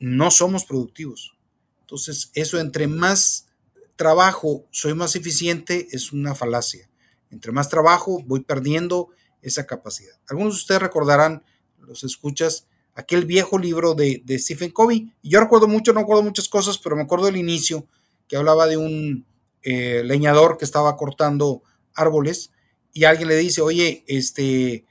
no 0.00 0.32
somos 0.32 0.64
productivos. 0.64 1.38
Entonces, 1.82 2.32
eso 2.34 2.58
entre 2.58 2.88
más 2.88 3.46
trabajo 3.94 4.66
soy 4.72 4.94
más 4.94 5.14
eficiente 5.14 5.86
es 5.92 6.10
una 6.10 6.34
falacia. 6.34 6.90
Entre 7.30 7.52
más 7.52 7.68
trabajo 7.68 8.24
voy 8.26 8.40
perdiendo 8.40 9.10
esa 9.40 9.66
capacidad. 9.66 10.18
Algunos 10.28 10.54
de 10.54 10.58
ustedes 10.62 10.82
recordarán, 10.82 11.44
los 11.78 12.02
escuchas, 12.02 12.66
aquel 13.00 13.24
viejo 13.24 13.58
libro 13.58 13.94
de, 13.94 14.22
Stephen 14.38 14.70
Covey. 14.70 15.12
Yo 15.22 15.40
recuerdo 15.40 15.66
mucho, 15.66 15.92
no 15.92 16.00
recuerdo 16.00 16.22
muchas 16.22 16.48
cosas, 16.48 16.78
pero 16.78 16.96
me 16.96 17.02
acuerdo 17.02 17.26
del 17.26 17.36
inicio 17.36 17.86
que 18.28 18.36
hablaba 18.36 18.66
de 18.66 18.76
un 18.76 19.26
eh, 19.62 20.02
leñador 20.04 20.56
que 20.56 20.64
estaba 20.64 20.96
cortando 20.96 21.62
árboles 21.94 22.52
y 22.92 23.04
alguien 23.04 23.28
le 23.28 23.36
dice, 23.36 23.60
oye, 23.60 24.04
este, 24.06 24.84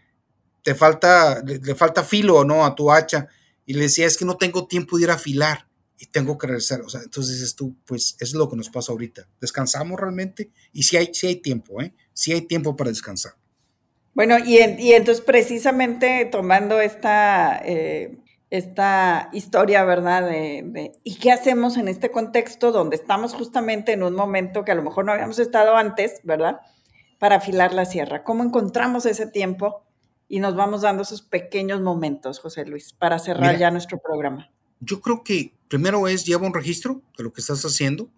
te 0.63 0.75
falta, 0.75 1.41
le, 1.43 1.75
falta 1.75 2.03
filo, 2.03 2.43
¿no? 2.43 2.65
A 2.65 2.75
tu 2.75 2.91
hacha. 2.91 3.27
Y 3.65 3.73
le 3.73 3.83
decía, 3.83 4.07
es 4.07 4.17
que 4.17 4.25
no 4.25 4.37
tengo 4.37 4.67
tiempo 4.67 4.97
de 4.97 5.03
ir 5.03 5.11
a 5.11 5.15
afilar 5.15 5.67
y 5.97 6.07
tengo 6.07 6.37
que 6.37 6.47
regresar. 6.47 6.81
O 6.81 6.89
sea, 6.89 7.01
entonces 7.01 7.35
dices 7.35 7.55
tú, 7.55 7.75
pues 7.85 8.15
es 8.19 8.33
lo 8.33 8.49
que 8.49 8.57
nos 8.57 8.69
pasa 8.69 8.91
ahorita. 8.91 9.27
¿Descansamos 9.39 9.99
realmente? 9.99 10.51
Y 10.73 10.83
si 10.83 10.97
hay, 10.97 11.13
si 11.13 11.27
hay 11.27 11.35
tiempo, 11.37 11.81
¿eh? 11.81 11.93
Si 12.13 12.31
hay 12.31 12.41
tiempo 12.41 12.75
para 12.75 12.89
descansar. 12.89 13.38
Bueno, 14.13 14.37
y, 14.43 14.57
entonces 14.57 15.23
precisamente 15.23 16.25
tomando 16.25 16.81
esta, 16.81 17.61
eh, 17.63 18.17
esta 18.49 19.29
historia, 19.31 19.83
¿verdad? 19.83 20.27
De, 20.29 20.91
¿Y 21.03 21.15
qué 21.15 21.31
hacemos 21.31 21.77
en 21.77 21.87
este 21.87 22.11
contexto 22.11 22.71
donde 22.71 22.95
estamos 22.95 23.33
justamente 23.33 23.93
en 23.93 24.03
un 24.03 24.15
momento 24.15 24.65
que 24.65 24.71
a 24.71 24.75
lo 24.75 24.83
mejor 24.83 25.05
no 25.05 25.11
habíamos 25.11 25.39
estado 25.39 25.75
antes, 25.75 26.21
¿verdad? 26.23 26.59
Para 27.19 27.35
afilar 27.35 27.73
la 27.73 27.85
sierra. 27.85 28.23
¿Cómo 28.23 28.43
encontramos 28.43 29.05
ese 29.05 29.27
tiempo 29.27 29.83
y 30.27 30.39
nos 30.39 30.55
vamos 30.55 30.81
dando 30.81 31.03
esos 31.03 31.21
pequeños 31.21 31.81
momentos, 31.81 32.39
José 32.39 32.65
Luis, 32.65 32.93
para 32.93 33.19
cerrar 33.19 33.57
ya 33.57 33.71
nuestro 33.71 33.99
programa? 33.99 34.51
Yo 34.79 35.01
creo 35.01 35.23
que 35.23 35.53
primero 35.67 36.07
es 36.07 36.25
lleva 36.25 36.47
un 36.47 36.53
registro 36.53 37.01
de 37.17 37.23
lo 37.23 37.33
que 37.33 37.41
estás 37.41 37.63
haciendo 37.63 38.09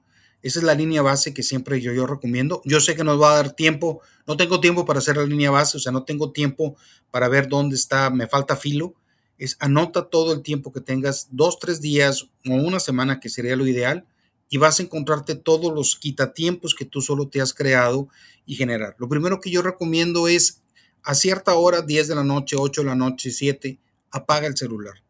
esa 0.44 0.60
es 0.60 0.64
la 0.64 0.74
línea 0.74 1.02
base 1.02 1.34
que 1.34 1.44
siempre 1.44 1.82
yo, 1.82 1.94
yo 1.94 2.08
recomiendo. 2.08 2.62
Yo 2.66 2.80
sé 2.80 2.96
que 2.96 3.04
nos 3.04 3.22
va 3.22 3.34
a 3.34 3.36
dar 3.36 3.54
tiempo, 3.54 4.02
no 4.26 4.38
tengo 4.38 4.60
tiempo 4.60 4.86
para 4.86 5.00
hacer 5.00 5.18
la 5.18 5.26
línea 5.26 5.52
base, 5.52 5.78
o 5.78 5.80
sea, 5.80 5.92
no 5.92 6.04
tengo 6.04 6.32
tiempo 6.32 6.76
para 7.12 7.28
ver 7.28 7.48
dónde 7.48 7.76
está, 7.76 8.10
me 8.10 8.28
falta 8.28 8.56
filo. 8.56 8.96
Es 9.38 9.58
anota 9.60 10.10
todo 10.10 10.34
el 10.34 10.42
tiempo 10.42 10.72
que 10.72 10.82
tengas, 10.82 11.28
dos, 11.32 11.60
tres 11.60 11.82
días 11.82 12.24
o 12.48 12.54
una 12.54 12.80
semana, 12.80 13.20
que 13.20 13.30
sería 13.30 13.56
lo 13.56 13.68
ideal, 13.68 14.06
y 14.50 14.58
vas 14.58 14.80
a 14.80 14.84
encontrarte 14.84 15.36
todos 15.36 15.74
los 15.74 15.96
quitatiempos 15.96 16.76
que 16.76 16.86
tú 16.86 17.02
solo 17.02 17.28
te 17.28 17.42
has 17.42 17.54
creado 17.54 18.10
y 18.46 18.56
generar. 18.56 18.96
Lo 19.00 19.08
primero 19.08 19.40
que 19.40 19.52
yo 19.52 19.62
recomiendo 19.62 20.28
es 20.28 20.62
a 21.04 21.16
cierta 21.16 21.56
hora, 21.56 21.82
10 21.82 22.10
de 22.10 22.16
la 22.16 22.24
noche, 22.24 22.56
8 22.58 22.82
de 22.82 22.88
la 22.88 22.96
noche, 22.96 23.32
7, 23.32 23.80
apaga 24.12 24.48
el 24.48 24.58
celular, 24.58 25.04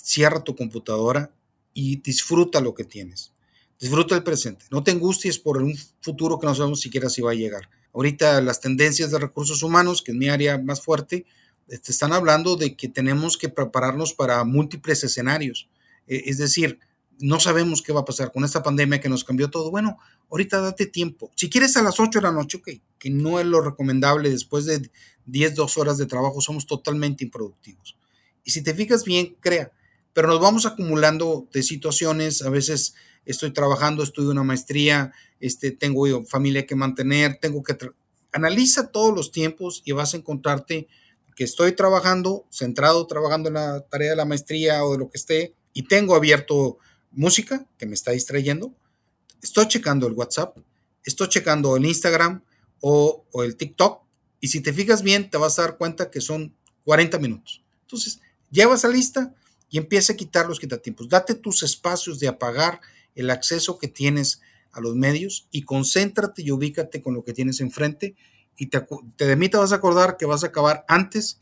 cierra 0.00 0.44
tu 0.44 0.54
computadora 0.54 1.34
y 1.74 1.96
disfruta 1.96 2.60
lo 2.60 2.74
que 2.74 2.84
tienes 2.84 3.35
Disfruta 3.78 4.14
el 4.14 4.22
presente. 4.22 4.64
No 4.70 4.82
te 4.82 4.90
angusties 4.90 5.38
por 5.38 5.62
un 5.62 5.76
futuro 6.00 6.38
que 6.38 6.46
no 6.46 6.54
sabemos 6.54 6.80
siquiera 6.80 7.10
si 7.10 7.22
va 7.22 7.32
a 7.32 7.34
llegar. 7.34 7.68
Ahorita 7.92 8.40
las 8.40 8.60
tendencias 8.60 9.10
de 9.10 9.18
recursos 9.18 9.62
humanos, 9.62 10.02
que 10.02 10.12
es 10.12 10.16
mi 10.16 10.28
área 10.28 10.58
más 10.58 10.80
fuerte, 10.80 11.26
te 11.66 11.74
este, 11.74 11.92
están 11.92 12.12
hablando 12.12 12.56
de 12.56 12.76
que 12.76 12.88
tenemos 12.88 13.36
que 13.36 13.48
prepararnos 13.48 14.12
para 14.12 14.44
múltiples 14.44 15.02
escenarios. 15.04 15.68
E, 16.06 16.24
es 16.26 16.38
decir, 16.38 16.78
no 17.18 17.40
sabemos 17.40 17.82
qué 17.82 17.92
va 17.92 18.00
a 18.00 18.04
pasar 18.04 18.32
con 18.32 18.44
esta 18.44 18.62
pandemia 18.62 19.00
que 19.00 19.08
nos 19.08 19.24
cambió 19.24 19.50
todo. 19.50 19.70
Bueno, 19.70 19.98
ahorita 20.30 20.60
date 20.60 20.86
tiempo. 20.86 21.30
Si 21.34 21.50
quieres 21.50 21.76
a 21.76 21.82
las 21.82 21.98
8 21.98 22.18
de 22.18 22.22
la 22.22 22.32
noche, 22.32 22.58
ok, 22.58 22.68
que 22.98 23.10
no 23.10 23.40
es 23.40 23.46
lo 23.46 23.60
recomendable. 23.60 24.30
Después 24.30 24.64
de 24.66 24.90
10, 25.26 25.54
2 25.54 25.78
horas 25.78 25.98
de 25.98 26.06
trabajo 26.06 26.40
somos 26.40 26.66
totalmente 26.66 27.24
improductivos. 27.24 27.96
Y 28.44 28.52
si 28.52 28.62
te 28.62 28.74
fijas 28.74 29.04
bien, 29.04 29.36
crea. 29.40 29.72
Pero 30.16 30.28
nos 30.28 30.40
vamos 30.40 30.64
acumulando 30.64 31.46
de 31.52 31.62
situaciones, 31.62 32.40
a 32.40 32.48
veces 32.48 32.94
estoy 33.26 33.50
trabajando, 33.50 34.02
estudio 34.02 34.30
una 34.30 34.44
maestría, 34.44 35.12
este, 35.40 35.72
tengo 35.72 36.24
familia 36.24 36.64
que 36.64 36.74
mantener, 36.74 37.38
tengo 37.38 37.62
que... 37.62 37.76
Analiza 38.32 38.90
todos 38.90 39.14
los 39.14 39.30
tiempos 39.30 39.82
y 39.84 39.92
vas 39.92 40.14
a 40.14 40.16
encontrarte 40.16 40.88
que 41.34 41.44
estoy 41.44 41.72
trabajando, 41.72 42.46
centrado, 42.50 43.06
trabajando 43.06 43.48
en 43.48 43.56
la 43.56 43.82
tarea 43.90 44.08
de 44.08 44.16
la 44.16 44.24
maestría 44.24 44.82
o 44.86 44.92
de 44.92 44.98
lo 45.00 45.10
que 45.10 45.18
esté, 45.18 45.54
y 45.74 45.82
tengo 45.82 46.14
abierto 46.14 46.78
música 47.10 47.66
que 47.76 47.84
me 47.84 47.92
está 47.92 48.12
distrayendo, 48.12 48.74
estoy 49.42 49.68
checando 49.68 50.06
el 50.06 50.14
WhatsApp, 50.14 50.56
estoy 51.04 51.28
checando 51.28 51.76
el 51.76 51.84
Instagram 51.84 52.42
o, 52.80 53.26
o 53.32 53.42
el 53.42 53.58
TikTok 53.58 54.00
y 54.40 54.48
si 54.48 54.62
te 54.62 54.72
fijas 54.72 55.02
bien 55.02 55.28
te 55.28 55.36
vas 55.36 55.58
a 55.58 55.62
dar 55.62 55.76
cuenta 55.76 56.10
que 56.10 56.22
son 56.22 56.56
40 56.84 57.18
minutos. 57.18 57.62
Entonces, 57.82 58.20
lleva 58.50 58.76
esa 58.76 58.88
lista 58.88 59.34
y 59.68 59.78
empieza 59.78 60.12
a 60.12 60.16
quitar 60.16 60.46
los 60.46 60.60
quitatiempos. 60.60 61.08
Date 61.08 61.34
tus 61.34 61.62
espacios 61.62 62.20
de 62.20 62.28
apagar 62.28 62.80
el 63.14 63.30
acceso 63.30 63.78
que 63.78 63.88
tienes 63.88 64.40
a 64.72 64.80
los 64.80 64.94
medios 64.94 65.48
y 65.50 65.62
concéntrate 65.62 66.42
y 66.42 66.50
ubícate 66.50 67.02
con 67.02 67.14
lo 67.14 67.24
que 67.24 67.32
tienes 67.32 67.60
enfrente 67.60 68.14
y 68.58 68.66
te, 68.66 68.86
de 69.18 69.36
mí 69.36 69.48
te 69.48 69.56
vas 69.56 69.72
a 69.72 69.76
acordar 69.76 70.16
que 70.16 70.26
vas 70.26 70.44
a 70.44 70.48
acabar 70.48 70.84
antes 70.88 71.38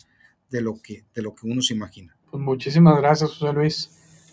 de 0.50 0.60
lo 0.60 0.80
que, 0.80 1.04
de 1.14 1.22
lo 1.22 1.34
que 1.34 1.46
uno 1.46 1.62
se 1.62 1.74
imagina. 1.74 2.16
Pues 2.30 2.42
muchísimas 2.42 2.96
gracias, 2.98 3.30
José 3.36 3.52
Luis. 3.52 3.90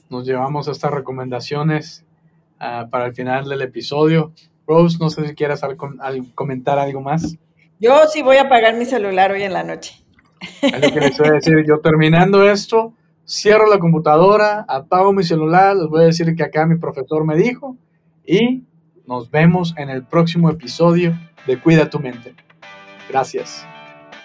Nos 0.10 0.26
llevamos 0.26 0.68
estas 0.68 0.92
recomendaciones 0.92 2.04
uh, 2.60 2.90
para 2.90 3.06
el 3.06 3.14
final 3.14 3.48
del 3.48 3.62
episodio. 3.62 4.34
Rose, 4.68 4.98
no 5.00 5.10
sé 5.10 5.28
si 5.28 5.36
quieras 5.36 5.64
al, 5.64 5.78
al 6.00 6.34
comentar 6.34 6.80
algo 6.80 7.02
más. 7.02 7.38
Yo 7.80 8.08
sí 8.12 8.22
voy 8.22 8.38
a 8.38 8.44
apagar 8.44 8.76
mi 8.76 8.86
celular 8.86 9.32
hoy 9.32 9.44
en 9.44 9.54
la 9.54 9.64
noche. 9.64 10.04
Es 10.62 10.82
lo 10.82 10.94
que 10.94 11.00
les 11.00 11.18
voy 11.18 11.28
a 11.28 11.32
decir. 11.34 11.66
Yo 11.68 11.80
terminando 11.80 12.48
esto, 12.50 12.94
cierro 13.32 13.68
la 13.68 13.80
computadora, 13.80 14.66
apago 14.68 15.14
mi 15.14 15.24
celular, 15.24 15.76
les 15.78 15.88
voy 15.88 16.02
a 16.02 16.06
decir 16.08 16.36
que 16.36 16.44
acá 16.44 16.66
mi 16.66 16.78
profesor 16.78 17.26
me 17.26 17.38
dijo 17.38 17.78
y 18.26 18.64
nos 19.08 19.32
vemos 19.32 19.74
en 19.78 19.90
el 19.90 20.04
próximo 20.04 20.50
episodio 20.50 21.18
de 21.48 21.58
Cuida 21.58 21.90
tu 21.90 22.00
mente. 22.00 22.36
Gracias. 23.10 23.66